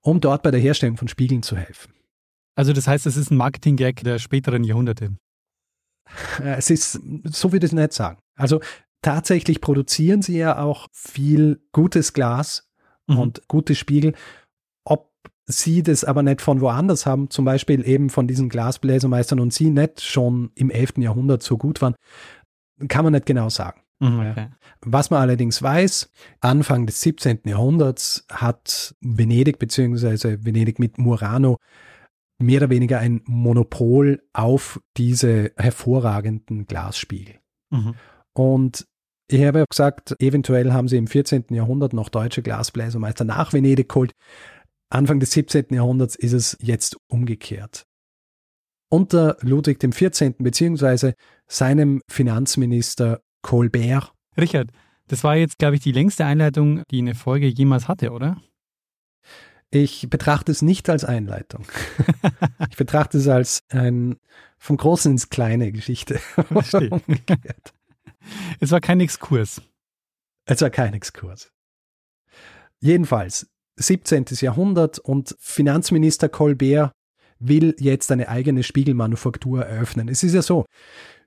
[0.00, 1.92] um dort bei der Herstellung von Spiegeln zu helfen.
[2.54, 5.16] Also das heißt, es ist ein Marketing-Gag der späteren Jahrhunderte.
[6.40, 8.18] Äh, es ist, so würde ich es nicht sagen.
[8.36, 8.60] Also
[9.02, 12.70] tatsächlich produzieren sie ja auch viel gutes Glas
[13.06, 13.18] mhm.
[13.18, 14.14] und gute Spiegel.
[15.48, 19.70] Sie das aber nicht von woanders haben, zum Beispiel eben von diesen Glasbläsermeistern und sie
[19.70, 20.94] nicht schon im 11.
[20.98, 21.94] Jahrhundert so gut waren,
[22.88, 23.80] kann man nicht genau sagen.
[24.00, 24.48] Mhm, okay.
[24.82, 27.40] Was man allerdings weiß, Anfang des 17.
[27.44, 30.38] Jahrhunderts hat Venedig bzw.
[30.40, 31.56] Venedig mit Murano
[32.38, 37.36] mehr oder weniger ein Monopol auf diese hervorragenden Glasspiegel.
[37.70, 37.94] Mhm.
[38.34, 38.86] Und
[39.28, 41.46] ich habe ja gesagt, eventuell haben sie im 14.
[41.50, 44.12] Jahrhundert noch deutsche Glasbläsermeister nach Venedig geholt.
[44.88, 45.66] Anfang des 17.
[45.70, 47.86] Jahrhunderts ist es jetzt umgekehrt.
[48.88, 50.34] Unter Ludwig XIV.
[50.38, 51.12] bzw.
[51.46, 54.12] seinem Finanzminister Colbert.
[54.38, 54.70] Richard,
[55.08, 58.40] Das war jetzt, glaube ich, die längste Einleitung, die eine Folge jemals hatte, oder?
[59.70, 61.66] Ich betrachte es nicht als Einleitung.
[62.70, 64.16] ich betrachte es als ein
[64.58, 66.20] vom Großen ins Kleine Geschichte.
[68.60, 69.62] es war kein Exkurs.
[70.44, 71.50] Es war kein Exkurs.
[72.78, 74.24] Jedenfalls, 17.
[74.40, 76.92] Jahrhundert und Finanzminister Colbert
[77.38, 80.08] will jetzt eine eigene Spiegelmanufaktur eröffnen.
[80.08, 80.64] Es ist ja so,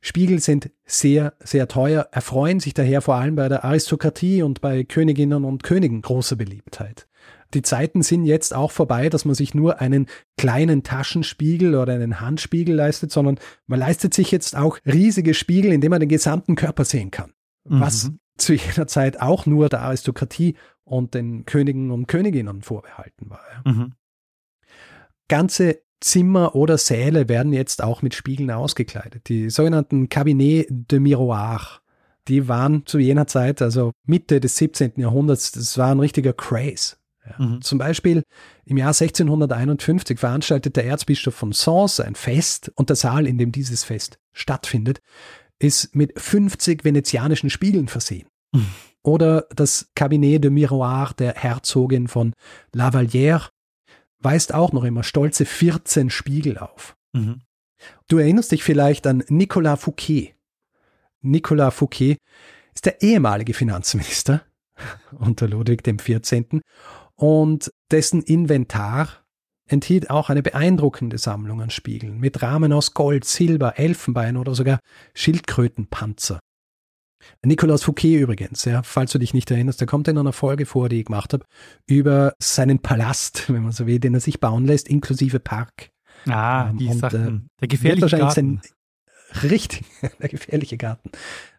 [0.01, 4.83] Spiegel sind sehr, sehr teuer, erfreuen sich daher vor allem bei der Aristokratie und bei
[4.83, 7.07] Königinnen und Königen großer Beliebtheit.
[7.53, 10.05] Die Zeiten sind jetzt auch vorbei, dass man sich nur einen
[10.38, 15.81] kleinen Taschenspiegel oder einen Handspiegel leistet, sondern man leistet sich jetzt auch riesige Spiegel, in
[15.81, 17.33] denen man den gesamten Körper sehen kann.
[17.67, 17.79] Mhm.
[17.81, 20.55] Was zu jener Zeit auch nur der Aristokratie
[20.89, 23.41] und den Königen und Königinnen vorbehalten war.
[23.65, 23.93] Mhm.
[25.28, 29.28] Ganze Zimmer oder Säle werden jetzt auch mit Spiegeln ausgekleidet.
[29.30, 31.82] Die sogenannten Cabinet de Miroir,
[32.28, 34.93] die waren zu jener Zeit, also Mitte des 17.
[34.97, 36.95] Jahrhunderts, das war ein richtiger Craze.
[37.28, 37.45] Ja.
[37.45, 37.62] Mhm.
[37.62, 38.23] Zum Beispiel
[38.65, 43.52] im Jahr 1651 veranstaltet der Erzbischof von Sens ein Fest und der Saal, in dem
[43.52, 45.02] dieses Fest stattfindet,
[45.60, 48.28] ist mit 50 venezianischen Spiegeln versehen.
[48.54, 48.67] Mhm.
[49.03, 52.33] Oder das Cabinet de Miroir der Herzogin von
[52.75, 53.49] Lavalière
[54.19, 56.95] weist auch noch immer stolze 14 Spiegel auf.
[57.13, 57.41] Mhm.
[58.07, 60.35] Du erinnerst dich vielleicht an Nicolas Fouquet.
[61.21, 62.17] Nicolas Fouquet
[62.73, 64.41] ist der ehemalige Finanzminister
[65.17, 66.62] unter Ludwig XIV.
[67.15, 69.23] und dessen Inventar
[69.65, 74.79] enthielt auch eine beeindruckende Sammlung an Spiegeln mit Rahmen aus Gold, Silber, Elfenbein oder sogar
[75.13, 76.39] Schildkrötenpanzer.
[77.43, 80.89] Nicolas Fouquet übrigens, ja, falls du dich nicht erinnerst, der kommt in einer Folge vor,
[80.89, 81.45] die ich gemacht habe,
[81.86, 85.91] über seinen Palast, wenn man so will, den er sich bauen lässt, inklusive Park.
[86.27, 87.49] Ah, die und, Sachen.
[87.55, 88.62] Äh, der gefährliche Garten.
[88.62, 88.62] Sein,
[89.51, 89.86] richtig,
[90.19, 91.12] der gefährliche Garten.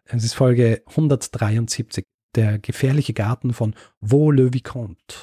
[0.05, 5.15] Es ist Folge 173, der gefährliche Garten von Vaux-le-Vicomte.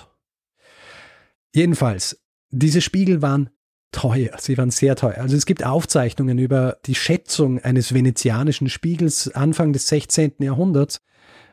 [1.54, 2.20] Jedenfalls,
[2.50, 3.50] diese Spiegel waren
[3.92, 4.36] teuer.
[4.38, 5.18] Sie waren sehr teuer.
[5.18, 10.34] Also es gibt Aufzeichnungen über die Schätzung eines venezianischen Spiegels Anfang des 16.
[10.40, 11.00] Jahrhunderts,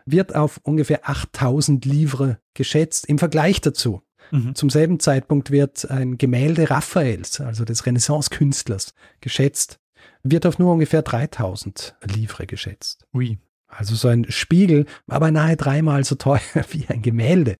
[0.06, 3.08] wird auf ungefähr 8000 Livre geschätzt.
[3.08, 4.56] Im Vergleich dazu, mhm.
[4.56, 9.80] zum selben Zeitpunkt wird ein Gemälde Raphaels, also des Renaissance-Künstlers, geschätzt,
[10.24, 13.06] wird auf nur ungefähr 3000 Livre geschätzt.
[13.14, 13.40] Ui.
[13.68, 17.58] Also so ein Spiegel war beinahe dreimal so teuer wie ein Gemälde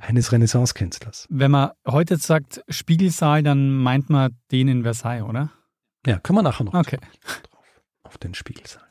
[0.00, 1.26] eines Renaissance-Künstlers.
[1.28, 5.50] Wenn man heute sagt Spiegelsaal, dann meint man den in Versailles, oder?
[6.06, 6.98] Ja, können wir nachher noch okay.
[7.42, 8.84] drauf, auf den Spiegelsaal.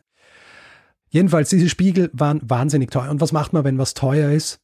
[1.09, 3.09] Jedenfalls, diese Spiegel waren wahnsinnig teuer.
[3.09, 4.59] Und was macht man, wenn was teuer ist?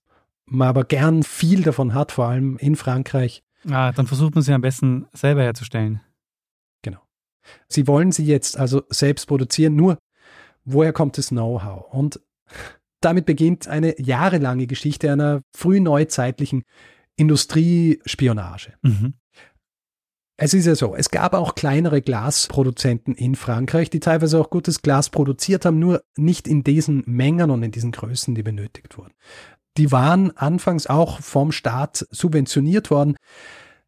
[0.46, 3.44] Man aber gern viel davon hat, vor allem in Frankreich.
[3.70, 6.02] Ah, dann versucht man sie am besten selber herzustellen.
[6.84, 7.02] Genau.
[7.68, 9.98] Sie wollen sie jetzt also selbst produzieren, nur
[10.66, 11.94] woher kommt das Know-how?
[11.94, 12.20] Und
[13.02, 16.64] damit beginnt eine jahrelange Geschichte einer frühneuzeitlichen
[17.16, 18.74] Industriespionage.
[18.82, 19.14] Mhm.
[20.38, 24.82] Es ist ja so, es gab auch kleinere Glasproduzenten in Frankreich, die teilweise auch gutes
[24.82, 29.14] Glas produziert haben, nur nicht in diesen Mengen und in diesen Größen, die benötigt wurden.
[29.78, 33.16] Die waren anfangs auch vom Staat subventioniert worden.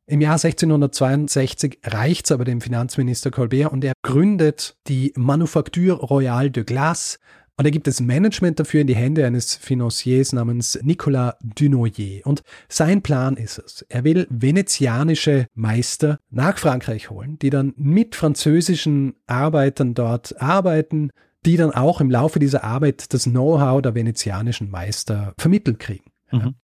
[0.09, 6.49] Im Jahr 1662 reicht es aber dem Finanzminister Colbert und er gründet die Manufacture Royale
[6.49, 7.19] de Glace
[7.57, 12.21] und er gibt das Management dafür in die Hände eines Financiers namens Nicolas Dunoyer.
[12.23, 18.15] Und sein Plan ist es, er will venezianische Meister nach Frankreich holen, die dann mit
[18.15, 21.09] französischen Arbeitern dort arbeiten,
[21.45, 26.11] die dann auch im Laufe dieser Arbeit das Know-how der venezianischen Meister vermittelt kriegen.
[26.31, 26.55] Mhm.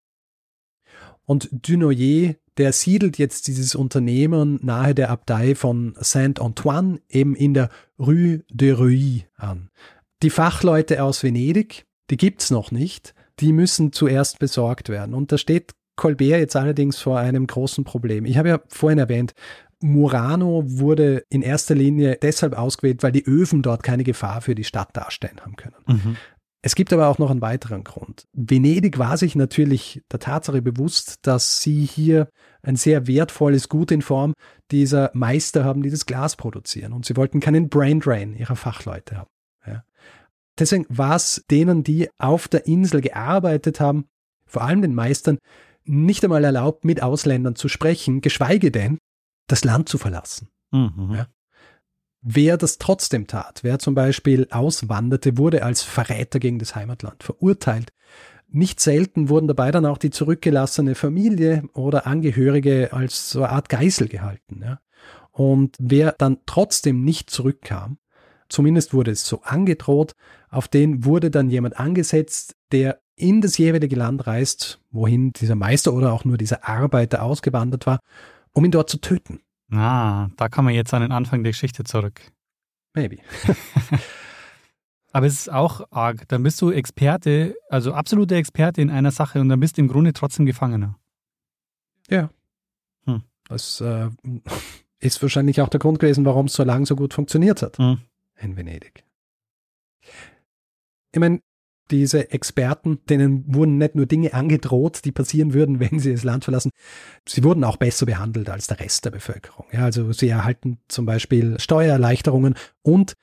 [1.24, 7.70] Und Dunoyer der siedelt jetzt dieses Unternehmen nahe der Abtei von Saint-Antoine eben in der
[7.98, 9.70] Rue de Reuilly an.
[10.22, 15.14] Die Fachleute aus Venedig, die gibt's noch nicht, die müssen zuerst besorgt werden.
[15.14, 18.24] Und da steht Colbert jetzt allerdings vor einem großen Problem.
[18.24, 19.34] Ich habe ja vorhin erwähnt,
[19.82, 24.64] Murano wurde in erster Linie deshalb ausgewählt, weil die Öfen dort keine Gefahr für die
[24.64, 25.74] Stadt darstellen haben können.
[25.86, 26.16] Mhm.
[26.64, 28.28] Es gibt aber auch noch einen weiteren Grund.
[28.32, 32.28] Venedig war sich natürlich der Tatsache bewusst, dass sie hier
[32.62, 34.32] ein sehr wertvolles Gut in Form
[34.70, 36.92] dieser Meister haben, die das Glas produzieren.
[36.92, 39.30] Und sie wollten keinen Braindrain ihrer Fachleute haben.
[39.66, 39.82] Ja.
[40.56, 44.06] Deswegen war es denen, die auf der Insel gearbeitet haben,
[44.46, 45.38] vor allem den Meistern,
[45.84, 48.98] nicht einmal erlaubt, mit Ausländern zu sprechen, geschweige denn,
[49.48, 50.48] das Land zu verlassen.
[50.70, 51.14] Mhm.
[51.14, 51.26] Ja.
[52.24, 57.92] Wer das trotzdem tat, wer zum Beispiel auswanderte, wurde als Verräter gegen das Heimatland verurteilt.
[58.48, 63.68] Nicht selten wurden dabei dann auch die zurückgelassene Familie oder Angehörige als so eine Art
[63.68, 64.60] Geisel gehalten.
[64.62, 64.78] Ja.
[65.32, 67.98] Und wer dann trotzdem nicht zurückkam,
[68.48, 70.14] zumindest wurde es so angedroht,
[70.48, 75.92] auf den wurde dann jemand angesetzt, der in das jeweilige Land reist, wohin dieser Meister
[75.92, 77.98] oder auch nur dieser Arbeiter ausgewandert war,
[78.52, 79.40] um ihn dort zu töten.
[79.72, 82.20] Ah, da kann man jetzt an den Anfang der Geschichte zurück.
[82.94, 83.18] Maybe.
[85.12, 86.28] Aber es ist auch arg.
[86.28, 89.88] Dann bist du Experte, also absoluter Experte in einer Sache und dann bist du im
[89.88, 90.98] Grunde trotzdem Gefangener.
[92.08, 92.30] Ja.
[93.06, 93.22] Hm.
[93.48, 94.08] Das äh,
[95.00, 97.98] ist wahrscheinlich auch der Grund gewesen, warum es so lange so gut funktioniert hat hm.
[98.36, 99.04] in Venedig.
[101.12, 101.40] Ich meine,
[101.92, 106.44] diese Experten, denen wurden nicht nur Dinge angedroht, die passieren würden, wenn sie das Land
[106.44, 106.70] verlassen,
[107.28, 109.66] sie wurden auch besser behandelt als der Rest der Bevölkerung.
[109.72, 113.14] Ja, also sie erhalten zum Beispiel Steuererleichterungen und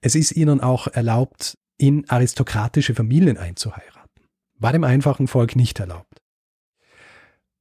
[0.00, 4.22] es ist ihnen auch erlaubt, in aristokratische Familien einzuheiraten.
[4.58, 6.22] War dem einfachen Volk nicht erlaubt.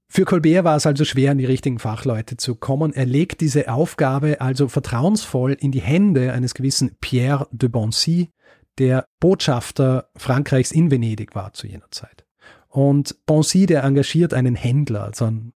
[0.08, 2.94] Für Colbert war es also schwer, an die richtigen Fachleute zu kommen.
[2.94, 8.30] Er legt diese Aufgabe also vertrauensvoll in die Hände eines gewissen Pierre de Boncy,
[8.78, 12.26] der Botschafter Frankreichs in Venedig war zu jener Zeit.
[12.68, 15.54] Und Boncy, der engagiert einen Händler, also einen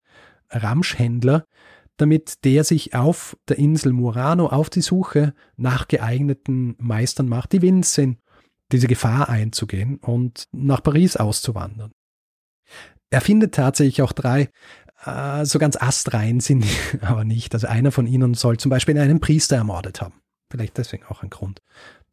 [0.49, 1.45] Ramschhändler,
[1.97, 7.61] damit der sich auf der Insel Murano auf die Suche nach geeigneten Meistern macht, die
[7.61, 8.20] willens sind,
[8.72, 11.91] diese Gefahr einzugehen und nach Paris auszuwandern.
[13.09, 14.49] Er findet tatsächlich auch drei,
[15.03, 17.53] äh, so ganz astrein sind die aber nicht.
[17.53, 20.22] Also einer von ihnen soll zum Beispiel einen Priester ermordet haben.
[20.51, 21.61] Vielleicht deswegen auch ein Grund,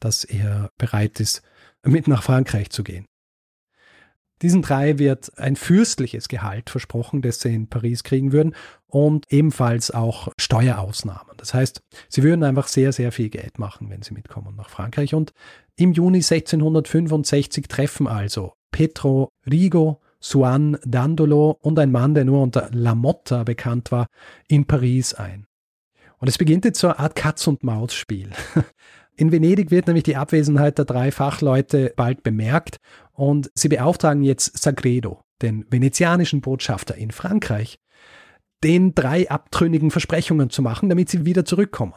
[0.00, 1.42] dass er bereit ist,
[1.84, 3.06] mit nach Frankreich zu gehen.
[4.42, 8.54] Diesen drei wird ein fürstliches Gehalt versprochen, das sie in Paris kriegen würden
[8.86, 11.34] und ebenfalls auch Steuerausnahmen.
[11.38, 11.80] Das heißt,
[12.10, 15.14] sie würden einfach sehr, sehr viel Geld machen, wenn sie mitkommen nach Frankreich.
[15.14, 15.32] Und
[15.76, 22.68] im Juni 1665 treffen also Petro Rigo, Suan Dandolo und ein Mann, der nur unter
[22.72, 24.06] La Motta bekannt war,
[24.48, 25.46] in Paris ein.
[26.18, 28.32] Und es beginnt jetzt so eine Art Katz-und-Maus-Spiel.
[29.16, 32.76] In Venedig wird nämlich die Abwesenheit der drei Fachleute bald bemerkt
[33.12, 37.78] und sie beauftragen jetzt Sagredo, den venezianischen Botschafter in Frankreich,
[38.62, 41.94] den drei abtrünnigen Versprechungen zu machen, damit sie wieder zurückkommen.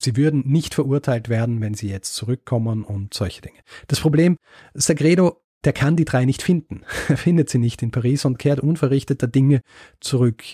[0.00, 3.58] Sie würden nicht verurteilt werden, wenn sie jetzt zurückkommen und solche Dinge.
[3.88, 4.36] Das Problem,
[4.74, 6.82] Sagredo, der kann die drei nicht finden.
[7.08, 9.62] Er findet sie nicht in Paris und kehrt unverrichteter Dinge
[10.00, 10.44] zurück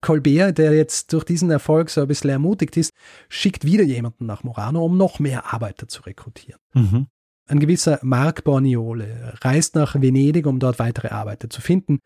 [0.00, 2.92] Colbert, der jetzt durch diesen Erfolg so ein bisschen ermutigt ist,
[3.28, 6.60] schickt wieder jemanden nach Morano, um noch mehr Arbeiter zu rekrutieren.
[6.74, 7.06] Mhm.
[7.46, 11.98] Ein gewisser Marc Borniole reist nach Venedig, um dort weitere Arbeiter zu finden.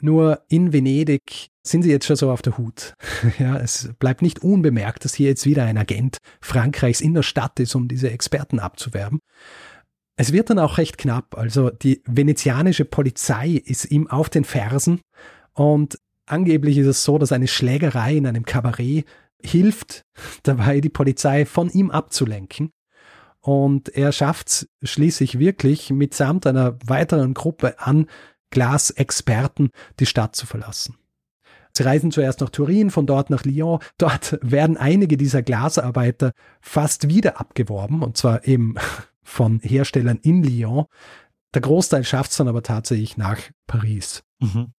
[0.00, 2.94] Nur in Venedig sind sie jetzt schon so auf der Hut.
[3.38, 7.58] Ja, es bleibt nicht unbemerkt, dass hier jetzt wieder ein Agent Frankreichs in der Stadt
[7.58, 9.20] ist, um diese Experten abzuwerben.
[10.16, 11.36] Es wird dann auch recht knapp.
[11.36, 15.00] Also die venezianische Polizei ist ihm auf den Fersen
[15.54, 19.04] und Angeblich ist es so, dass eine Schlägerei in einem Kabarett
[19.42, 20.04] hilft
[20.42, 22.70] dabei, die Polizei von ihm abzulenken.
[23.40, 28.06] Und er schafft es schließlich wirklich mitsamt einer weiteren Gruppe an
[28.50, 29.70] Glasexperten
[30.00, 30.96] die Stadt zu verlassen.
[31.76, 33.80] Sie reisen zuerst nach Turin, von dort nach Lyon.
[33.98, 38.76] Dort werden einige dieser Glasarbeiter fast wieder abgeworben, und zwar eben
[39.22, 40.86] von Herstellern in Lyon.
[41.52, 44.22] Der Großteil schafft es dann aber tatsächlich nach Paris.
[44.40, 44.72] Mhm.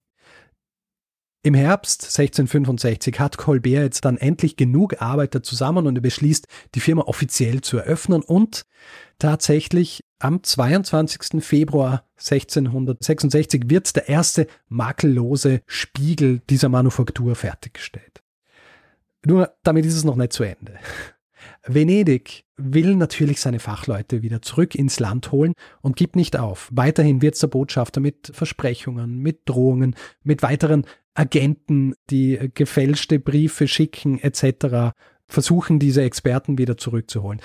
[1.45, 6.79] Im Herbst 1665 hat Colbert jetzt dann endlich genug Arbeiter zusammen und er beschließt, die
[6.79, 8.65] Firma offiziell zu eröffnen und
[9.19, 11.43] tatsächlich am 22.
[11.43, 18.23] Februar 1666 wird der erste makellose Spiegel dieser Manufaktur fertiggestellt.
[19.23, 20.79] Nur damit ist es noch nicht zu Ende.
[21.67, 26.69] Venedig will natürlich seine Fachleute wieder zurück ins Land holen und gibt nicht auf.
[26.71, 34.19] Weiterhin wird der Botschafter mit Versprechungen, mit Drohungen, mit weiteren Agenten, die gefälschte Briefe schicken
[34.19, 34.93] etc.,
[35.27, 37.41] versuchen diese Experten wieder zurückzuholen.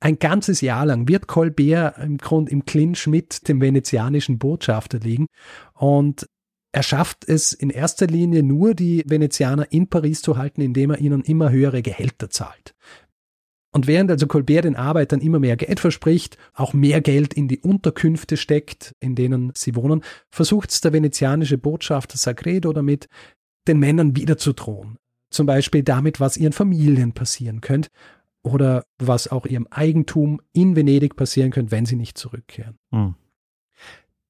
[0.00, 5.26] Ein ganzes Jahr lang wird Colbert im Grund im Clinch mit dem venezianischen Botschafter liegen
[5.74, 6.26] und
[6.70, 10.98] er schafft es in erster Linie nur, die Venezianer in Paris zu halten, indem er
[10.98, 12.74] ihnen immer höhere Gehälter zahlt.
[13.78, 17.60] Und während also Colbert den Arbeitern immer mehr Geld verspricht, auch mehr Geld in die
[17.60, 20.02] Unterkünfte steckt, in denen sie wohnen,
[20.32, 23.06] versucht es der venezianische Botschafter Sagredo damit,
[23.68, 24.96] den Männern wieder zu drohen.
[25.30, 27.88] Zum Beispiel damit, was ihren Familien passieren könnte
[28.42, 32.78] oder was auch ihrem Eigentum in Venedig passieren könnte, wenn sie nicht zurückkehren.
[32.90, 33.14] Mhm.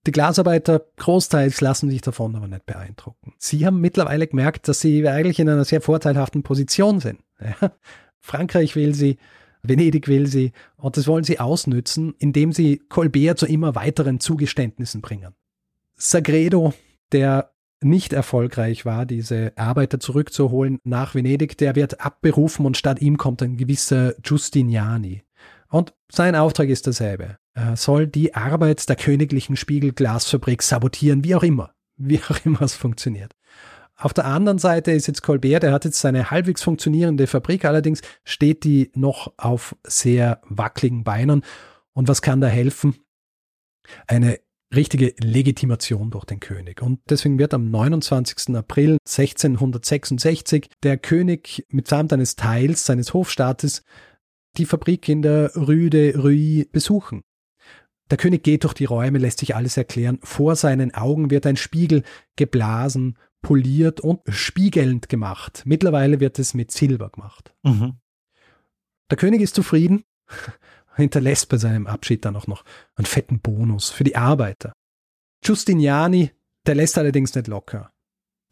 [0.06, 3.32] Die Glasarbeiter großteils lassen sich davon aber nicht beeindrucken.
[3.38, 7.20] Sie haben mittlerweile gemerkt, dass sie eigentlich in einer sehr vorteilhaften Position sind.
[7.40, 7.72] Ja?
[8.20, 9.16] Frankreich will sie,
[9.62, 15.00] Venedig will sie und das wollen sie ausnützen, indem sie Colbert zu immer weiteren Zugeständnissen
[15.00, 15.34] bringen.
[15.96, 16.74] Sagredo,
[17.12, 23.16] der nicht erfolgreich war, diese Arbeiter zurückzuholen nach Venedig, der wird abberufen und statt ihm
[23.18, 25.22] kommt ein gewisser Giustiniani.
[25.70, 27.36] Und sein Auftrag ist derselbe.
[27.54, 31.72] Er soll die Arbeit der königlichen Spiegelglasfabrik sabotieren, wie auch immer.
[31.96, 33.32] Wie auch immer es funktioniert.
[34.00, 38.00] Auf der anderen Seite ist jetzt Colbert, der hat jetzt seine halbwegs funktionierende Fabrik, allerdings
[38.24, 41.42] steht die noch auf sehr wackeligen Beinen.
[41.92, 42.94] Und was kann da helfen?
[44.06, 44.38] Eine
[44.72, 46.80] richtige Legitimation durch den König.
[46.80, 48.54] Und deswegen wird am 29.
[48.54, 53.82] April 1666 der König mitsamt eines Teils seines Hofstaates
[54.58, 57.22] die Fabrik in der Rue de Ruy besuchen.
[58.10, 60.18] Der König geht durch die Räume, lässt sich alles erklären.
[60.22, 62.04] Vor seinen Augen wird ein Spiegel
[62.36, 65.62] geblasen, poliert und spiegelnd gemacht.
[65.64, 67.54] Mittlerweile wird es mit Silber gemacht.
[67.62, 67.94] Mhm.
[69.10, 70.04] Der König ist zufrieden,
[70.96, 72.64] hinterlässt bei seinem Abschied dann auch noch
[72.96, 74.72] einen fetten Bonus für die Arbeiter.
[75.42, 76.32] Giustiniani,
[76.66, 77.92] der lässt allerdings nicht locker.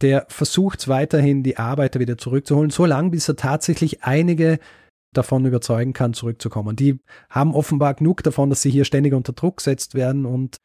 [0.02, 4.58] Der versucht weiterhin, die Arbeiter wieder zurückzuholen, so lange, bis er tatsächlich einige
[5.12, 6.76] davon überzeugen kann, zurückzukommen.
[6.76, 10.58] Die haben offenbar genug davon, dass sie hier ständig unter Druck gesetzt werden und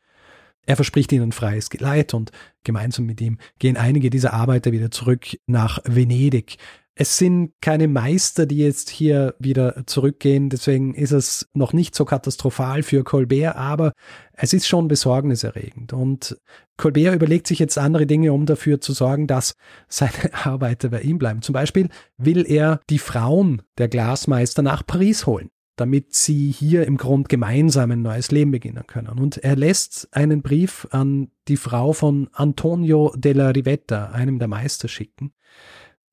[0.65, 2.31] er verspricht ihnen freies Geleit und
[2.63, 6.57] gemeinsam mit ihm gehen einige dieser Arbeiter wieder zurück nach Venedig.
[6.93, 12.05] Es sind keine Meister, die jetzt hier wieder zurückgehen, deswegen ist es noch nicht so
[12.05, 13.93] katastrophal für Colbert, aber
[14.33, 15.93] es ist schon besorgniserregend.
[15.93, 16.37] Und
[16.77, 19.55] Colbert überlegt sich jetzt andere Dinge, um dafür zu sorgen, dass
[19.87, 21.41] seine Arbeiter bei ihm bleiben.
[21.41, 21.87] Zum Beispiel
[22.17, 27.91] will er die Frauen der Glasmeister nach Paris holen damit sie hier im Grund gemeinsam
[27.91, 29.19] ein neues Leben beginnen können.
[29.19, 34.87] Und er lässt einen Brief an die Frau von Antonio della Rivetta, einem der Meister,
[34.87, 35.33] schicken,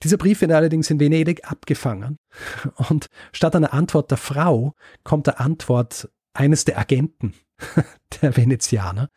[0.02, 2.18] dieser Brief wird allerdings in Venedig abgefangen
[2.88, 7.34] und statt einer Antwort der Frau kommt eine Antwort eines der Agenten
[8.22, 9.10] der Venezianer.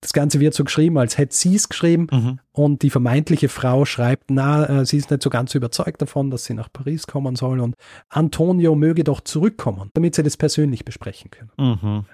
[0.00, 2.40] Das Ganze wird so geschrieben, als hätte sie es geschrieben mhm.
[2.52, 6.44] und die vermeintliche Frau schreibt, na, äh, sie ist nicht so ganz überzeugt davon, dass
[6.44, 7.74] sie nach Paris kommen soll und
[8.08, 11.50] Antonio möge doch zurückkommen, damit sie das persönlich besprechen können.
[11.56, 12.04] Mhm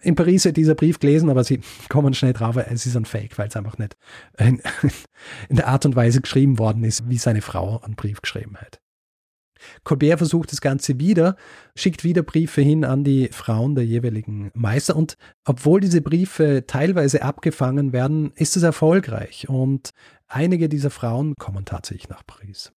[0.00, 3.38] in Paris wird dieser Brief gelesen, aber sie kommen schnell drauf, es ist ein Fake,
[3.38, 3.96] weil es einfach nicht
[4.38, 4.62] in,
[5.48, 8.80] in, der Art und Weise geschrieben worden ist, wie seine Frau einen Brief geschrieben hat.
[9.84, 11.36] Colbert versucht das Ganze wieder,
[11.74, 17.22] schickt wieder Briefe hin an die Frauen der jeweiligen Meister und obwohl diese Briefe teilweise
[17.22, 19.90] abgefangen werden, ist es erfolgreich und
[20.28, 22.72] einige dieser Frauen kommen tatsächlich nach Paris.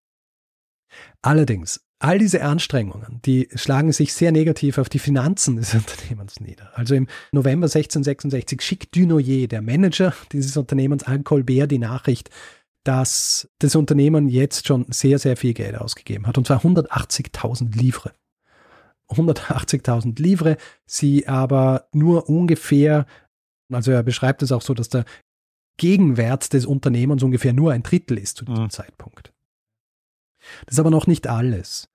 [1.21, 6.69] Allerdings, All diese Anstrengungen, die schlagen sich sehr negativ auf die Finanzen des Unternehmens nieder.
[6.75, 12.29] Also im November 1666 schickt Dunoyer, der Manager dieses Unternehmens, an Colbert die Nachricht,
[12.87, 18.13] dass das Unternehmen jetzt schon sehr, sehr viel Geld ausgegeben hat, und zwar 180.000 Livre.
[19.09, 23.05] 180.000 Livre, sie aber nur ungefähr,
[23.71, 25.03] also er beschreibt es auch so, dass der
[25.77, 28.69] Gegenwert des Unternehmens ungefähr nur ein Drittel ist zu diesem mhm.
[28.69, 29.33] Zeitpunkt.
[30.65, 31.89] Das ist aber noch nicht alles.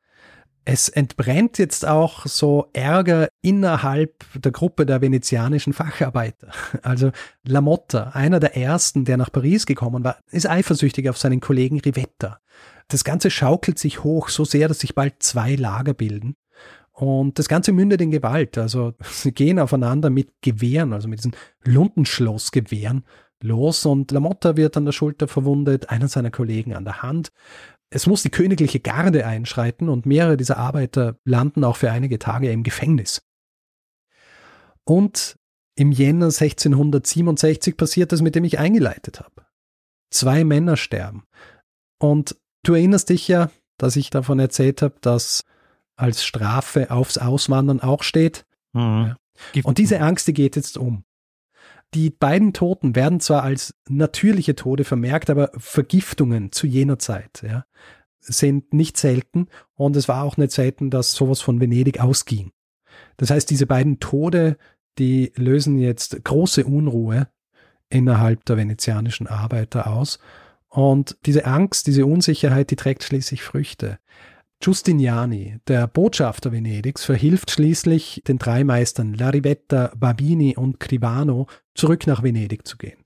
[0.65, 6.53] Es entbrennt jetzt auch so Ärger innerhalb der Gruppe der venezianischen Facharbeiter.
[6.83, 7.11] Also
[7.45, 12.39] Lamotta, einer der ersten, der nach Paris gekommen war, ist eifersüchtig auf seinen Kollegen Rivetta.
[12.89, 16.37] Das Ganze schaukelt sich hoch so sehr, dass sich bald zwei Lager bilden.
[16.93, 18.59] Und das Ganze mündet in Gewalt.
[18.59, 21.35] Also sie gehen aufeinander mit Gewehren, also mit diesen
[21.65, 23.05] Lundenschlossgewehren
[23.43, 27.33] los und Lamotta wird an der Schulter verwundet, einer seiner Kollegen an der Hand.
[27.95, 32.51] Es muss die königliche Garde einschreiten und mehrere dieser Arbeiter landen auch für einige Tage
[32.51, 33.23] im Gefängnis.
[34.85, 35.37] Und
[35.77, 39.47] im Jänner 1667 passiert das, mit dem ich eingeleitet habe.
[40.11, 41.25] Zwei Männer sterben.
[41.99, 45.45] Und du erinnerst dich ja, dass ich davon erzählt habe, dass
[45.97, 48.47] als Strafe aufs Auswandern auch steht.
[48.73, 49.17] Mhm.
[49.65, 51.05] Und diese Angst, die geht jetzt um.
[51.95, 57.67] Die beiden Toten werden zwar als natürliche Tode vermerkt, aber Vergiftungen zu jener Zeit ja,
[58.21, 62.53] sind nicht selten und es war auch nicht selten, dass sowas von Venedig ausging.
[63.19, 64.57] Das heißt, diese beiden Tode,
[64.99, 67.29] die lösen jetzt große Unruhe
[67.89, 70.19] innerhalb der venezianischen Arbeiter aus.
[70.69, 73.99] Und diese Angst, diese Unsicherheit, die trägt schließlich Früchte.
[74.61, 82.23] Giustiniani, der Botschafter Venedigs, verhilft schließlich den drei Meistern Larivetta, Babini und Crivano zurück nach
[82.23, 83.05] Venedig zu gehen.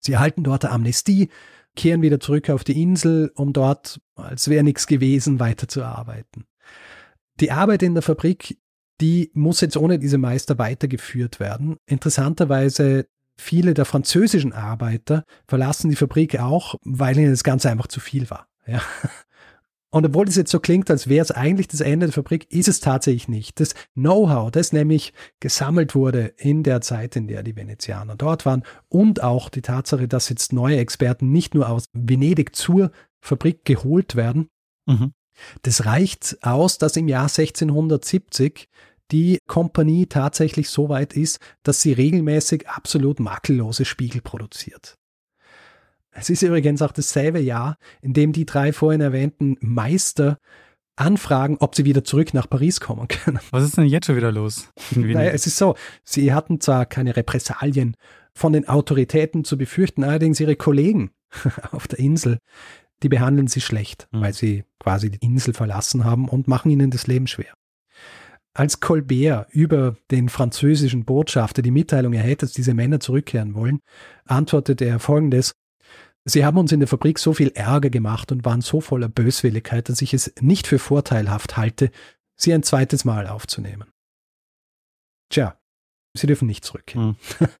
[0.00, 1.28] Sie erhalten dort Amnestie,
[1.76, 6.46] kehren wieder zurück auf die Insel, um dort, als wäre nichts gewesen, weiterzuarbeiten.
[7.40, 8.58] Die Arbeit in der Fabrik,
[9.00, 11.76] die muss jetzt ohne diese Meister weitergeführt werden.
[11.86, 13.06] Interessanterweise
[13.38, 18.28] viele der französischen Arbeiter verlassen die Fabrik auch, weil ihnen das Ganze einfach zu viel
[18.30, 18.48] war.
[18.66, 18.82] Ja.
[19.92, 22.68] Und obwohl es jetzt so klingt, als wäre es eigentlich das Ende der Fabrik, ist
[22.68, 23.58] es tatsächlich nicht.
[23.58, 28.62] Das Know-how, das nämlich gesammelt wurde in der Zeit, in der die Venezianer dort waren
[28.88, 34.14] und auch die Tatsache, dass jetzt neue Experten nicht nur aus Venedig zur Fabrik geholt
[34.14, 34.48] werden,
[34.86, 35.12] mhm.
[35.62, 38.68] Das reicht aus, dass im Jahr 1670
[39.10, 44.96] die Kompanie tatsächlich so weit ist, dass sie regelmäßig absolut makellose Spiegel produziert.
[46.20, 50.38] Es ist übrigens auch dasselbe Jahr, in dem die drei vorhin erwähnten Meister
[50.96, 53.40] anfragen, ob sie wieder zurück nach Paris kommen können.
[53.50, 54.68] Was ist denn jetzt schon wieder los?
[54.94, 57.96] Naja, es ist so, sie hatten zwar keine Repressalien
[58.34, 61.10] von den Autoritäten zu befürchten, allerdings ihre Kollegen
[61.72, 62.38] auf der Insel,
[63.02, 64.20] die behandeln sie schlecht, mhm.
[64.20, 67.54] weil sie quasi die Insel verlassen haben und machen ihnen das Leben schwer.
[68.52, 73.78] Als Colbert über den französischen Botschafter die Mitteilung erhält, dass diese Männer zurückkehren wollen,
[74.26, 75.52] antwortete er folgendes,
[76.24, 79.88] Sie haben uns in der Fabrik so viel Ärger gemacht und waren so voller Böswilligkeit,
[79.88, 81.90] dass ich es nicht für vorteilhaft halte,
[82.36, 83.90] Sie ein zweites Mal aufzunehmen.
[85.28, 85.58] Tja,
[86.14, 87.16] Sie dürfen nicht zurückkehren.
[87.38, 87.48] Hm.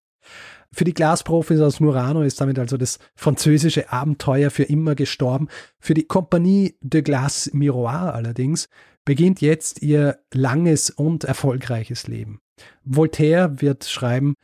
[0.72, 5.48] Für die Glasprofis aus Murano ist damit also das französische Abenteuer für immer gestorben.
[5.80, 8.68] Für die Compagnie de Glace Miroir allerdings
[9.04, 12.40] beginnt jetzt ihr langes und erfolgreiches Leben.
[12.84, 14.34] Voltaire wird schreiben,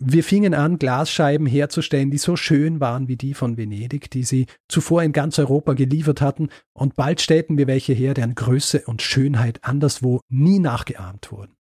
[0.00, 4.46] wir fingen an, Glasscheiben herzustellen, die so schön waren wie die von Venedig, die sie
[4.68, 9.02] zuvor in ganz Europa geliefert hatten, und bald stellten wir welche her, deren Größe und
[9.02, 11.54] Schönheit anderswo nie nachgeahmt wurden.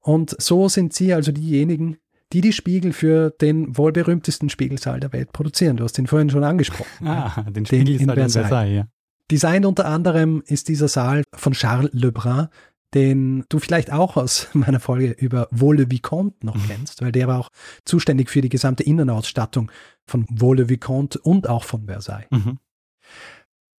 [0.00, 1.98] Und so sind sie also diejenigen,
[2.32, 5.76] die die Spiegel für den wohl berühmtesten Spiegelsaal der Welt produzieren.
[5.76, 7.06] Du hast ihn vorhin schon angesprochen.
[7.06, 8.36] Ah, den Spiegelsaal in Versailles.
[8.36, 8.88] In Versailles ja.
[9.30, 12.48] Designt unter anderem ist dieser Saal von Charles Lebrun,
[12.96, 16.66] den du vielleicht auch aus meiner Folge über Vaux Vicomte noch mhm.
[16.66, 17.50] kennst, weil der war auch
[17.84, 19.70] zuständig für die gesamte Innenausstattung
[20.06, 22.26] von Vaux Vicomte und auch von Versailles.
[22.30, 22.58] Mhm.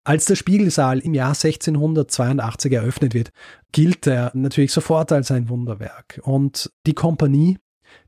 [0.03, 3.32] Als der Spiegelsaal im Jahr 1682 eröffnet wird,
[3.72, 6.22] gilt er natürlich sofort als ein Wunderwerk.
[6.24, 7.57] Und die Kompanie,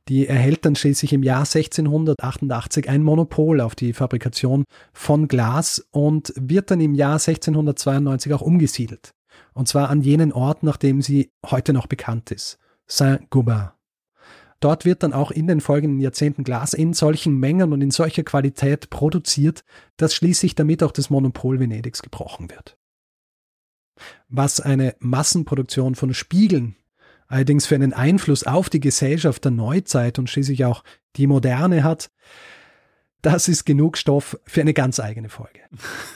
[0.08, 6.34] die erhält dann schließlich im Jahr 1688 ein Monopol auf die Fabrikation von Glas und
[6.38, 9.12] wird dann im Jahr 1692 auch umgesiedelt.
[9.54, 12.58] Und zwar an jenen Ort, nach dem sie heute noch bekannt ist.
[12.88, 13.72] Saint-Gobain.
[14.60, 18.24] Dort wird dann auch in den folgenden Jahrzehnten Glas in solchen Mengen und in solcher
[18.24, 19.64] Qualität produziert,
[19.96, 22.78] dass schließlich damit auch das Monopol Venedigs gebrochen wird.
[24.28, 26.76] Was eine Massenproduktion von Spiegeln
[27.30, 30.84] allerdings für einen Einfluss auf die Gesellschaft der Neuzeit und schließlich auch
[31.16, 32.12] die Moderne hat,
[33.22, 35.60] das ist genug Stoff für eine ganz eigene Folge.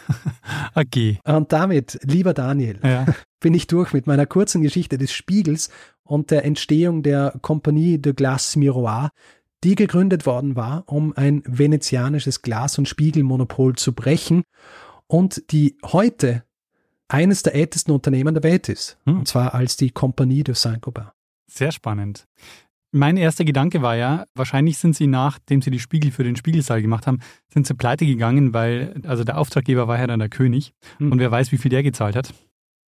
[0.76, 1.20] okay.
[1.26, 3.06] Und damit, lieber Daniel, ja.
[3.39, 5.70] bin ich durch mit meiner kurzen Geschichte des Spiegels
[6.04, 9.12] und der Entstehung der Compagnie de Glace Miroir,
[9.64, 14.43] die gegründet worden war, um ein venezianisches Glas- und Spiegelmonopol zu brechen
[15.08, 16.43] und die heute
[17.08, 18.97] eines der ältesten Unternehmen der Welt ist.
[19.06, 19.20] Hm.
[19.20, 21.10] Und zwar als die Compagnie de Saint-Gobain.
[21.47, 22.28] Sehr spannend.
[22.95, 26.79] Mein erster Gedanke war ja, wahrscheinlich sind sie, nachdem sie die Spiegel für den Spiegelsaal
[26.79, 27.21] gemacht haben,
[27.51, 31.11] sind sie pleite gegangen, weil, also der Auftraggeber war ja dann der König hm.
[31.11, 32.35] und wer weiß, wie viel der gezahlt hat.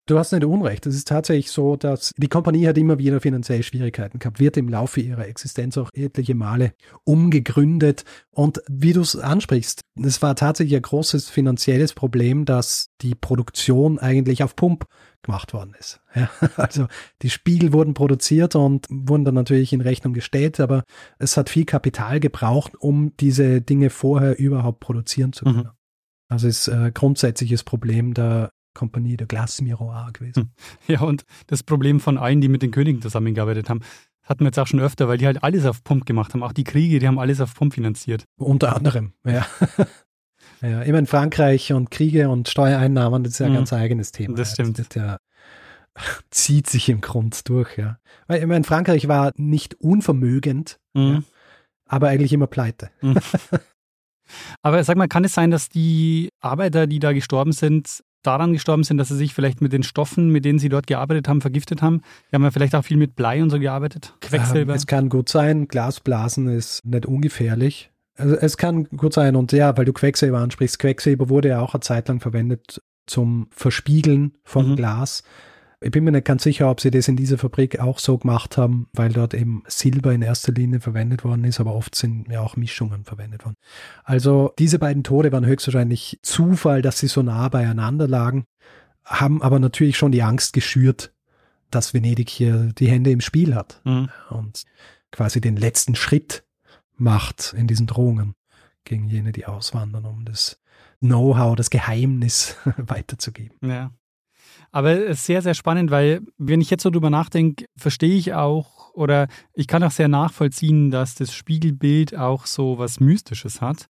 [0.07, 0.87] Du hast nicht Unrecht.
[0.87, 4.67] Es ist tatsächlich so, dass die Kompanie hat immer wieder finanzielle Schwierigkeiten gehabt, wird im
[4.67, 6.73] Laufe ihrer Existenz auch etliche Male
[7.03, 8.03] umgegründet.
[8.31, 13.99] Und wie du es ansprichst, es war tatsächlich ein großes finanzielles Problem, dass die Produktion
[13.99, 14.85] eigentlich auf Pump
[15.21, 15.99] gemacht worden ist.
[16.13, 16.87] Ja, also
[17.21, 20.83] die Spiegel wurden produziert und wurden dann natürlich in Rechnung gestellt, aber
[21.19, 25.57] es hat viel Kapital gebraucht, um diese Dinge vorher überhaupt produzieren zu können.
[25.57, 25.69] Mhm.
[26.27, 30.51] Also ist äh, grundsätzliches Problem der Kompanie der Glace Miroir gewesen.
[30.87, 30.95] Hm.
[30.95, 33.81] Ja, und das Problem von allen, die mit den Königen zusammengearbeitet haben,
[34.23, 36.43] hatten wir jetzt auch schon öfter, weil die halt alles auf Pump gemacht haben.
[36.43, 38.25] Auch die Kriege, die haben alles auf Pump finanziert.
[38.37, 39.45] Unter anderem, ja.
[40.61, 43.57] ja, immer in Frankreich und Kriege und Steuereinnahmen, das ist ja ein mhm.
[43.57, 44.35] ganz eigenes Thema.
[44.35, 44.79] Das stimmt.
[44.79, 45.17] Das, ja,
[46.29, 47.97] zieht sich im Grund durch, ja.
[48.27, 51.01] Weil ich meine, Frankreich war nicht unvermögend, mhm.
[51.01, 51.21] ja,
[51.85, 52.89] aber eigentlich immer pleite.
[53.01, 53.17] Mhm.
[54.61, 58.83] Aber sag mal, kann es sein, dass die Arbeiter, die da gestorben sind, daran gestorben
[58.83, 61.81] sind, dass sie sich vielleicht mit den Stoffen, mit denen sie dort gearbeitet haben, vergiftet
[61.81, 62.01] haben.
[62.29, 64.13] Die haben ja vielleicht auch viel mit Blei und so gearbeitet.
[64.21, 64.73] Quecksilber.
[64.73, 65.67] Ähm, es kann gut sein.
[65.67, 67.91] Glasblasen ist nicht ungefährlich.
[68.17, 69.35] Also es kann gut sein.
[69.35, 73.47] Und ja, weil du Quecksilber ansprichst, Quecksilber wurde ja auch eine Zeit lang verwendet zum
[73.51, 74.75] Verspiegeln von mhm.
[74.75, 75.23] Glas.
[75.83, 78.55] Ich bin mir nicht ganz sicher, ob sie das in dieser Fabrik auch so gemacht
[78.55, 82.41] haben, weil dort eben Silber in erster Linie verwendet worden ist, aber oft sind ja
[82.41, 83.57] auch Mischungen verwendet worden.
[84.03, 88.45] Also diese beiden Tode waren höchstwahrscheinlich Zufall, dass sie so nah beieinander lagen,
[89.03, 91.13] haben aber natürlich schon die Angst geschürt,
[91.71, 94.09] dass Venedig hier die Hände im Spiel hat mhm.
[94.29, 94.65] und
[95.11, 96.43] quasi den letzten Schritt
[96.95, 98.35] macht in diesen Drohungen
[98.83, 100.61] gegen jene, die auswandern, um das
[100.99, 103.57] Know-how, das Geheimnis weiterzugeben.
[103.67, 103.91] Ja.
[104.71, 108.33] Aber es ist sehr, sehr spannend, weil wenn ich jetzt so drüber nachdenke, verstehe ich
[108.33, 113.87] auch oder ich kann auch sehr nachvollziehen, dass das Spiegelbild auch so was Mystisches hat.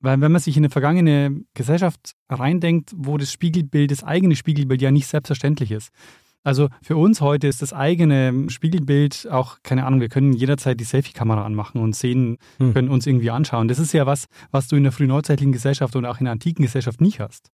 [0.00, 4.82] Weil wenn man sich in eine vergangene Gesellschaft reindenkt, wo das Spiegelbild, das eigene Spiegelbild
[4.82, 5.90] ja nicht selbstverständlich ist.
[6.42, 10.84] Also für uns heute ist das eigene Spiegelbild auch, keine Ahnung, wir können jederzeit die
[10.84, 12.74] Selfie-Kamera anmachen und sehen, hm.
[12.74, 13.66] können uns irgendwie anschauen.
[13.66, 16.62] Das ist ja was, was du in der frühneuzeitlichen Gesellschaft und auch in der antiken
[16.62, 17.50] Gesellschaft nicht hast.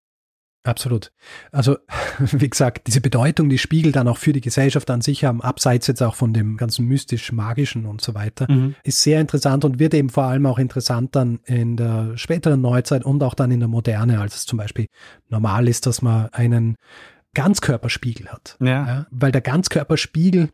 [0.63, 1.13] Absolut.
[1.53, 1.79] Also,
[2.19, 5.87] wie gesagt, diese Bedeutung, die Spiegel dann auch für die Gesellschaft an sich haben, abseits
[5.87, 8.75] jetzt auch von dem ganzen mystisch-magischen und so weiter, mhm.
[8.83, 13.05] ist sehr interessant und wird eben vor allem auch interessant dann in der späteren Neuzeit
[13.05, 14.87] und auch dann in der Moderne, als es zum Beispiel
[15.29, 16.77] normal ist, dass man einen
[17.35, 18.57] Ganzkörperspiegel hat.
[18.61, 18.87] Ja.
[18.87, 19.07] ja.
[19.11, 20.51] Weil der Ganzkörperspiegel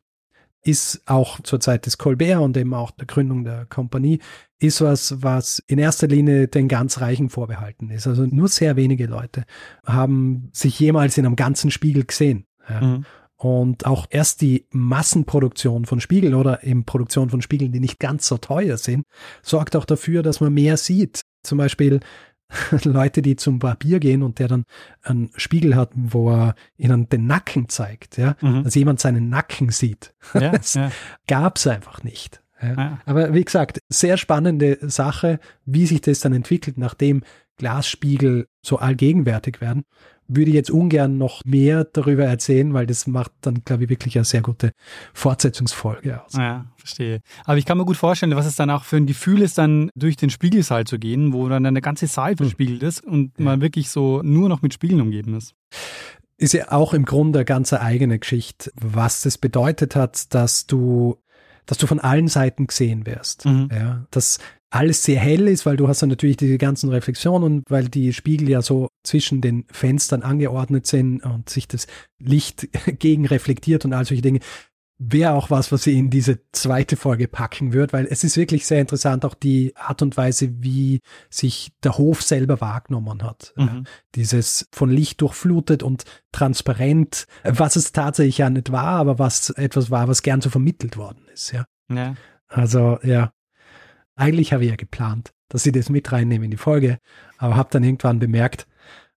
[0.66, 4.18] ist auch zur Zeit des Colbert und eben auch der Gründung der Kompanie,
[4.58, 8.06] ist was, was in erster Linie den ganz Reichen vorbehalten ist.
[8.06, 9.44] Also nur sehr wenige Leute
[9.84, 12.46] haben sich jemals in einem ganzen Spiegel gesehen.
[12.68, 12.80] Ja.
[12.80, 13.04] Mhm.
[13.38, 18.26] Und auch erst die Massenproduktion von Spiegeln oder eben Produktion von Spiegeln, die nicht ganz
[18.26, 19.04] so teuer sind,
[19.42, 21.20] sorgt auch dafür, dass man mehr sieht.
[21.42, 22.00] Zum Beispiel
[22.84, 24.64] Leute, die zum Barbier gehen und der dann
[25.02, 28.64] einen Spiegel hat, wo er ihnen den Nacken zeigt, ja, mhm.
[28.64, 30.14] dass jemand seinen Nacken sieht.
[30.34, 30.90] Ja, das ja.
[31.26, 32.42] gab es einfach nicht.
[32.62, 32.74] Ja.
[32.74, 32.98] Ja.
[33.04, 37.22] Aber wie gesagt, sehr spannende Sache, wie sich das dann entwickelt, nachdem
[37.58, 39.84] Glasspiegel so allgegenwärtig werden
[40.28, 44.16] würde ich jetzt ungern noch mehr darüber erzählen, weil das macht dann, glaube ich, wirklich
[44.16, 44.72] eine sehr gute
[45.14, 46.32] Fortsetzungsfolge aus.
[46.34, 47.20] Ja, verstehe.
[47.44, 49.90] Aber ich kann mir gut vorstellen, was es dann auch für ein Gefühl ist, dann
[49.94, 52.38] durch den Spiegelsaal zu gehen, wo dann der ganze Saal hm.
[52.38, 53.44] verspiegelt ist und ja.
[53.44, 55.54] man wirklich so nur noch mit Spiegeln umgeben ist
[56.38, 61.16] ist ja auch im Grunde eine ganz eigene Geschichte, was das bedeutet hat, dass du,
[61.64, 63.46] dass du von allen Seiten gesehen wirst.
[63.46, 63.70] Mhm.
[63.72, 64.38] Ja, dass
[64.70, 68.48] alles sehr hell ist, weil du hast dann natürlich diese ganzen Reflexionen, weil die Spiegel
[68.48, 71.86] ja so zwischen den Fenstern angeordnet sind und sich das
[72.18, 74.40] Licht gegen reflektiert und all solche Dinge.
[74.98, 78.66] Wäre auch was, was sie in diese zweite Folge packen wird, weil es ist wirklich
[78.66, 83.52] sehr interessant, auch die Art und Weise, wie sich der Hof selber wahrgenommen hat.
[83.56, 83.84] Mhm.
[84.14, 89.90] Dieses von Licht durchflutet und transparent, was es tatsächlich ja nicht war, aber was etwas
[89.90, 91.66] war, was gern so vermittelt worden ist, ja.
[91.92, 92.14] ja.
[92.48, 93.32] Also, ja,
[94.16, 96.98] eigentlich habe ich ja geplant, dass ich das mit reinnehme in die Folge,
[97.38, 98.66] aber habe dann irgendwann bemerkt,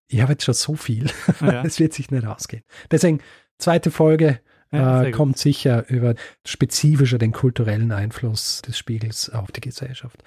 [0.06, 1.64] ich habe jetzt schon so viel, ja.
[1.64, 2.62] es wird sich nicht ausgehen.
[2.90, 3.20] Deswegen,
[3.58, 4.40] zweite Folge
[4.72, 10.22] ja, äh, kommt sicher über spezifischer den kulturellen Einfluss des Spiegels auf die Gesellschaft.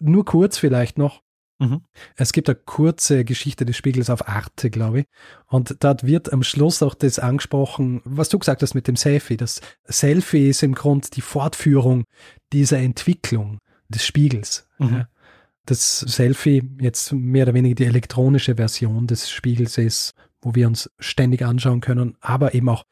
[0.00, 1.22] Nur kurz vielleicht noch.
[1.60, 1.82] Mhm.
[2.16, 5.06] Es gibt eine kurze Geschichte des Spiegels auf Arte, glaube ich.
[5.46, 9.36] Und dort wird am Schluss auch das angesprochen, was du gesagt hast mit dem Selfie.
[9.36, 12.04] Das Selfie ist im Grunde die Fortführung
[12.52, 13.58] dieser Entwicklung
[13.94, 14.68] des Spiegels.
[14.78, 14.94] Mhm.
[14.94, 15.08] Ja.
[15.66, 20.90] Das Selfie jetzt mehr oder weniger die elektronische Version des Spiegels ist, wo wir uns
[20.98, 22.84] ständig anschauen können, aber eben auch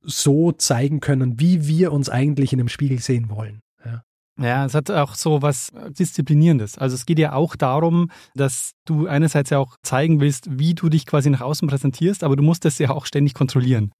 [0.00, 3.60] so zeigen können, wie wir uns eigentlich in einem Spiegel sehen wollen.
[3.84, 4.02] Ja.
[4.38, 6.78] Ja, es hat auch so was Disziplinierendes.
[6.78, 10.88] Also es geht ja auch darum, dass du einerseits ja auch zeigen willst, wie du
[10.88, 13.92] dich quasi nach außen präsentierst, aber du musst das ja auch ständig kontrollieren.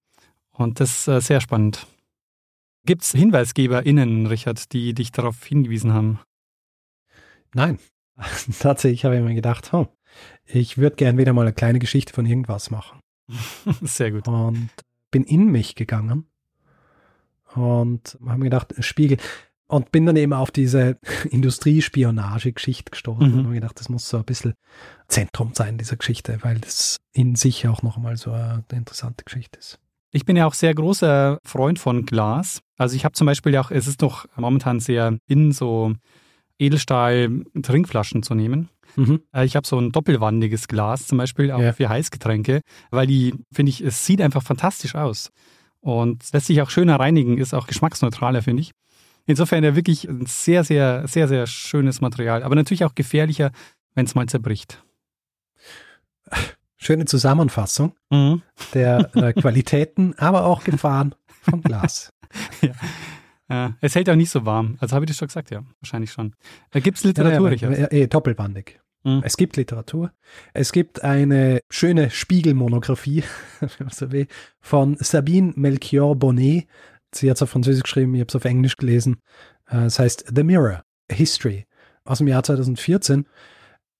[0.51, 1.87] Und das ist äh, sehr spannend.
[2.85, 6.19] Gibt es HinweisgeberInnen, Richard, die dich darauf hingewiesen haben?
[7.53, 7.79] Nein.
[8.59, 9.87] Tatsächlich habe ich mir gedacht, oh,
[10.45, 12.99] ich würde gern wieder mal eine kleine Geschichte von irgendwas machen.
[13.81, 14.27] Sehr gut.
[14.27, 14.69] Und
[15.11, 16.27] bin in mich gegangen
[17.55, 19.17] und habe mir gedacht, Spiegel.
[19.67, 23.39] Und bin dann eben auf diese Industriespionage-Geschichte gestoßen mhm.
[23.39, 24.53] und habe gedacht, das muss so ein bisschen
[25.07, 29.57] Zentrum sein, dieser Geschichte, weil das in sich auch noch einmal so eine interessante Geschichte
[29.57, 29.79] ist.
[30.15, 32.61] Ich bin ja auch sehr großer Freund von Glas.
[32.77, 35.93] Also ich habe zum Beispiel ja auch, es ist doch momentan sehr in, so
[36.59, 38.69] Edelstahl-Trinkflaschen zu nehmen.
[38.95, 39.23] Mhm.
[39.33, 41.73] Äh, ich habe so ein doppelwandiges Glas, zum Beispiel auch ja.
[41.73, 42.61] für Heißgetränke,
[42.91, 45.31] weil die, finde ich, es sieht einfach fantastisch aus.
[45.79, 48.71] Und lässt sich auch schöner reinigen, ist auch geschmacksneutraler, finde ich.
[49.25, 52.43] Insofern ja wirklich ein sehr, sehr, sehr, sehr schönes Material.
[52.43, 53.51] Aber natürlich auch gefährlicher,
[53.95, 54.83] wenn es mal zerbricht.
[56.83, 58.41] Schöne Zusammenfassung mhm.
[58.73, 62.11] der äh, Qualitäten, aber auch Gefahren von Glas.
[62.61, 62.71] ja.
[63.49, 63.77] ja.
[63.79, 64.75] Es hält auch nicht so warm.
[64.79, 66.35] Also habe ich das schon gesagt, ja, wahrscheinlich schon.
[66.71, 68.81] Da gibt es Literatur, ja, ja, eh, doppelbandig.
[69.03, 69.21] Mhm.
[69.23, 70.11] Es gibt Literatur.
[70.53, 73.23] Es gibt eine schöne Spiegelmonographie
[74.59, 76.67] von Sabine Melchior Bonnet.
[77.15, 79.21] Sie hat es auf Französisch geschrieben, ich habe es auf Englisch gelesen.
[79.69, 81.65] Äh, es heißt The Mirror, History
[82.03, 83.25] aus dem Jahr 2014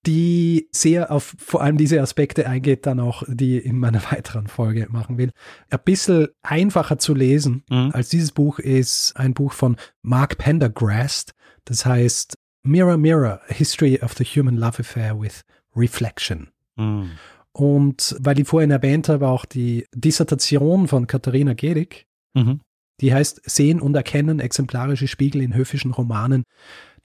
[0.06, 4.88] die sehr auf vor allem diese Aspekte eingeht, dann auch, die in meiner weiteren Folge
[4.90, 5.32] machen will.
[5.70, 7.92] Ein bisschen einfacher zu lesen mhm.
[7.94, 11.34] als dieses Buch ist ein Buch von Mark Pendergrast.
[11.66, 15.42] Das heißt Mirror Mirror, A History of the Human Love Affair with
[15.76, 16.50] Reflection.
[16.76, 17.12] Mhm.
[17.52, 22.62] Und weil ich vorhin erwähnt habe, auch die Dissertation von Katharina Gedig, mhm.
[23.00, 26.44] die heißt Sehen und Erkennen, exemplarische Spiegel in höfischen Romanen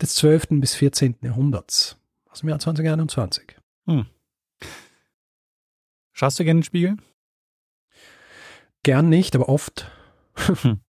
[0.00, 0.46] des 12.
[0.60, 1.16] bis 14.
[1.22, 1.97] Jahrhunderts.
[2.28, 3.56] Aus dem Jahr 2021.
[3.86, 4.06] Hm.
[6.12, 6.96] Schaust du gerne in den Spiegel?
[8.82, 9.90] Gern nicht, aber oft.
[10.62, 10.80] Hm.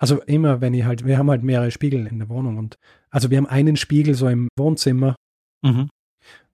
[0.00, 2.78] Also immer, wenn ich halt, wir haben halt mehrere Spiegel in der Wohnung und
[3.10, 5.14] also wir haben einen Spiegel so im Wohnzimmer
[5.60, 5.90] mhm.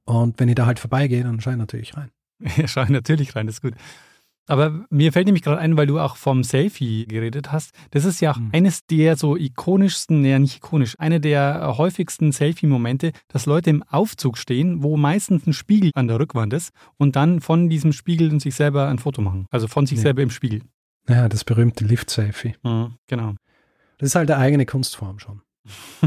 [0.05, 2.11] und wenn ich da halt vorbeigehe, dann schaue ich natürlich rein.
[2.57, 3.75] Ja, schaue ich natürlich rein, das ist gut.
[4.47, 7.73] Aber mir fällt nämlich gerade ein, weil du auch vom Selfie geredet hast.
[7.91, 8.51] Das ist ja auch mhm.
[8.53, 14.39] eines der so ikonischsten, ja nicht ikonisch, eine der häufigsten Selfie-Momente, dass Leute im Aufzug
[14.39, 18.41] stehen, wo meistens ein Spiegel an der Rückwand ist und dann von diesem Spiegel und
[18.41, 19.47] sich selber ein Foto machen.
[19.51, 20.03] Also von sich ja.
[20.03, 20.63] selber im Spiegel.
[21.09, 22.55] Ja, das berühmte Lift-Selfie.
[22.63, 23.35] Mhm, genau.
[23.99, 25.43] Das ist halt eine eigene Kunstform schon.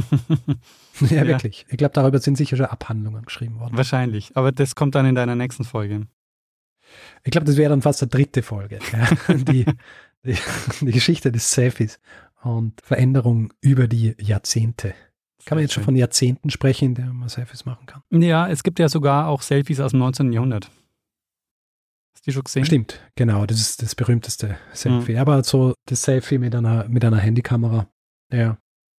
[1.01, 1.65] ja, ja, wirklich.
[1.69, 3.75] Ich glaube, darüber sind sicher schon Abhandlungen geschrieben worden.
[3.75, 4.31] Wahrscheinlich.
[4.35, 6.07] Aber das kommt dann in deiner nächsten Folge.
[7.23, 8.79] Ich glaube, das wäre dann fast der dritte Folge.
[8.91, 9.33] Ja?
[9.35, 9.65] Die,
[10.25, 10.35] die,
[10.81, 11.99] die, Geschichte des Selfies
[12.43, 14.93] und Veränderung über die Jahrzehnte.
[15.45, 18.03] Kann man jetzt schon von Jahrzehnten sprechen, in denen man Selfies machen kann?
[18.11, 20.33] Ja, es gibt ja sogar auch Selfies aus dem 19.
[20.33, 20.69] Jahrhundert.
[22.13, 22.65] Hast du die schon gesehen?
[22.65, 23.45] Stimmt, genau.
[23.45, 25.13] Das ist das berühmteste Selfie.
[25.13, 25.19] Mhm.
[25.19, 27.87] Aber so das Selfie mit einer, mit einer Handykamera.
[28.31, 28.57] Ja.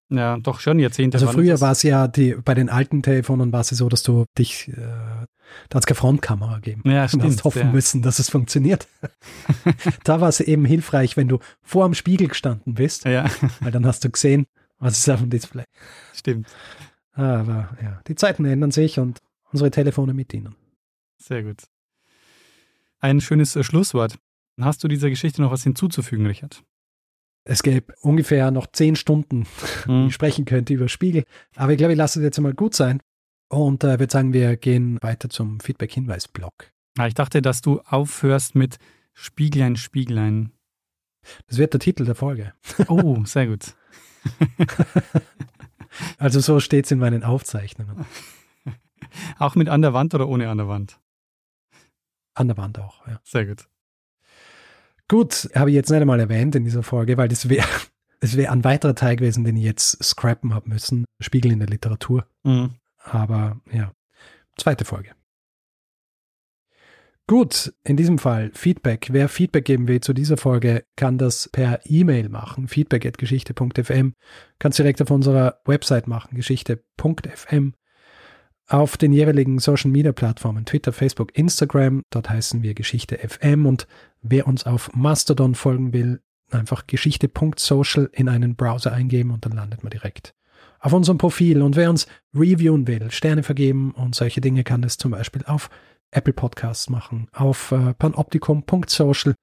[0.08, 1.18] Ja, doch schon Jahrzehnte.
[1.18, 4.24] Also früher war es ja die, bei den alten Telefonen war es so, dass du
[4.36, 5.19] dich, äh,
[5.68, 6.82] da hat es keine Frontkamera gegeben.
[6.84, 7.24] Ja, stimmt.
[7.24, 7.72] Du hast hoffen ja.
[7.72, 8.88] müssen, dass es funktioniert.
[10.04, 13.30] da war es eben hilfreich, wenn du vor dem Spiegel gestanden bist, ja.
[13.60, 14.46] weil dann hast du gesehen,
[14.78, 15.64] was ist auf dem Display.
[16.14, 16.48] Stimmt.
[17.12, 19.18] Aber ja, die Zeiten ändern sich und
[19.52, 20.54] unsere Telefone mit ihnen.
[21.18, 21.64] Sehr gut.
[23.00, 24.18] Ein schönes äh, Schlusswort.
[24.60, 26.62] Hast du dieser Geschichte noch was hinzuzufügen, Richard?
[27.44, 29.46] es gäbe ungefähr noch zehn Stunden,
[29.86, 30.06] mhm.
[30.06, 31.24] ich sprechen könnte über Spiegel.
[31.56, 33.00] Aber ich glaube, ich lasse es jetzt mal gut sein
[33.50, 36.72] und äh, würde sagen, wir gehen weiter zum Feedback-Hinweis-Blog.
[36.98, 38.78] Ah, ich dachte, dass du aufhörst mit
[39.12, 40.52] Spieglein, Spieglein.
[41.48, 42.54] Das wird der Titel der Folge.
[42.88, 43.74] Oh, sehr gut.
[46.18, 48.06] also so steht es in meinen Aufzeichnungen.
[49.38, 51.00] Auch mit an der Wand oder ohne an der Wand?
[52.34, 53.20] An der Wand auch, ja.
[53.24, 53.66] Sehr gut.
[55.08, 57.66] Gut, habe ich jetzt nicht einmal erwähnt in dieser Folge, weil das wäre
[58.20, 61.04] es wäre ein weiterer Teil gewesen, den ich jetzt scrappen habe müssen.
[61.20, 62.26] Spiegel in der Literatur.
[62.44, 62.76] Mhm.
[63.02, 63.92] Aber ja,
[64.56, 65.10] zweite Folge.
[67.26, 69.08] Gut, in diesem Fall Feedback.
[69.12, 72.66] Wer Feedback geben will zu dieser Folge, kann das per E-Mail machen.
[72.66, 74.14] Feedback@geschichte.fm.
[74.58, 77.74] Kannst direkt auf unserer Website machen, geschichte.fm
[78.66, 82.02] auf den jeweiligen Social Media Plattformen, Twitter, Facebook, Instagram.
[82.10, 83.86] Dort heißen wir Geschichte FM und
[84.22, 86.20] wer uns auf Mastodon folgen will,
[86.50, 90.34] einfach geschichte.social in einen Browser eingeben und dann landet man direkt
[90.80, 91.62] auf unserem Profil.
[91.62, 95.70] Und wer uns reviewen will, Sterne vergeben und solche Dinge kann es zum Beispiel auf
[96.10, 99.34] Apple Podcasts machen, auf äh, panoptikum.social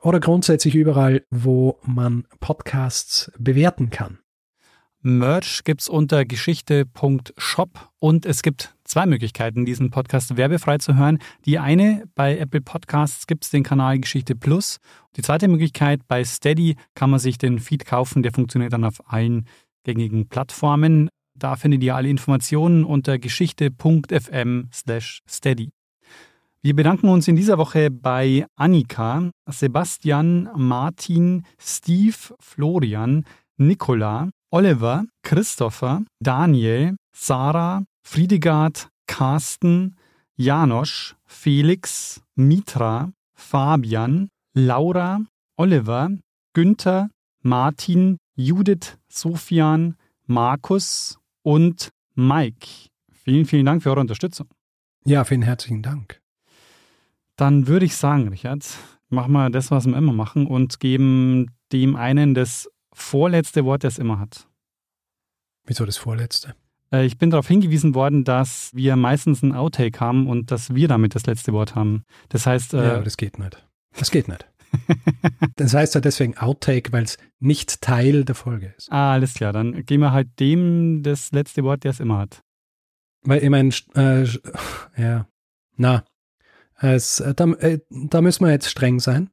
[0.00, 4.18] oder grundsätzlich überall, wo man Podcasts bewerten kann.
[5.04, 11.18] Merch gibt es unter geschichte.shop und es gibt zwei Möglichkeiten, diesen Podcast werbefrei zu hören.
[11.44, 14.78] Die eine, bei Apple Podcasts gibt es den Kanal Geschichte Plus.
[15.16, 19.02] Die zweite Möglichkeit, bei Steady kann man sich den Feed kaufen, der funktioniert dann auf
[19.10, 19.48] allen
[19.84, 21.08] gängigen Plattformen.
[21.38, 25.70] Da findet ihr alle Informationen unter geschichte.fm slash steady.
[26.62, 33.24] Wir bedanken uns in dieser Woche bei Annika, Sebastian, Martin, Steve, Florian,
[33.56, 39.96] Nicola, Oliver, Christopher, Daniel, Sarah, Friedegard, Carsten,
[40.36, 45.20] Janosch, Felix, Mitra, Fabian, Laura,
[45.56, 46.10] Oliver,
[46.54, 47.08] Günther,
[47.42, 52.66] Martin, Judith, Sofian, Markus und Mike.
[53.10, 54.48] Vielen, vielen Dank für eure Unterstützung.
[55.04, 56.20] Ja, vielen herzlichen Dank.
[57.36, 58.64] Dann würde ich sagen, Richard,
[59.08, 63.98] machen wir das, was wir immer machen und geben dem einen das vorletzte Wort, das
[63.98, 64.46] immer hat.
[65.64, 66.54] Wieso das vorletzte?
[66.92, 70.88] Äh, ich bin darauf hingewiesen worden, dass wir meistens ein Outtake haben und dass wir
[70.88, 72.04] damit das letzte Wort haben.
[72.28, 72.74] Das heißt.
[72.74, 73.66] Äh, ja, das geht nicht.
[73.96, 74.46] Das geht nicht.
[75.56, 78.90] Das heißt ja deswegen Outtake, weil es nicht Teil der Folge ist.
[78.90, 79.52] Ah, alles klar.
[79.52, 82.42] Dann geben wir halt dem das letzte Wort, der es immer hat.
[83.22, 84.26] Weil ich meine, äh,
[84.96, 85.28] ja,
[85.76, 86.04] na,
[86.78, 89.30] es, äh, da, äh, da müssen wir jetzt streng sein.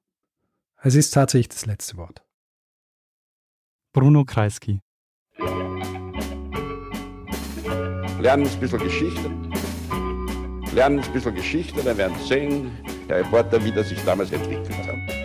[0.81, 2.23] Es ist tatsächlich das letzte Wort.
[3.91, 4.81] Bruno Kreisky.
[8.19, 9.31] Lernen ein bisschen Geschichte.
[10.73, 12.71] Lernen ein bisschen Geschichte, dann werden Sie sehen,
[13.07, 15.18] der Reporter, wie das sich damals entwickelt hat.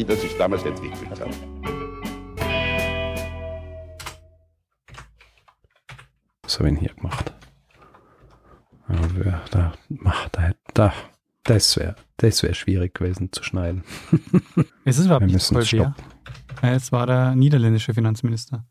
[0.00, 1.28] Wie das sich damals entwickelt hat.
[6.42, 7.34] Was habe ich denn hier gemacht?
[9.50, 9.74] Da,
[10.32, 10.92] da, da,
[11.42, 13.84] das wäre das wär schwierig gewesen zu schneiden.
[14.86, 15.94] Es ist überhaupt nicht voll schwer.
[16.62, 18.64] Es war der niederländische Finanzminister.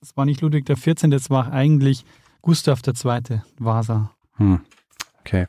[0.00, 2.04] Es war nicht Ludwig XIV., das war eigentlich
[2.42, 3.42] Gustav II.
[3.60, 4.10] Vasa.
[4.38, 4.62] Hm.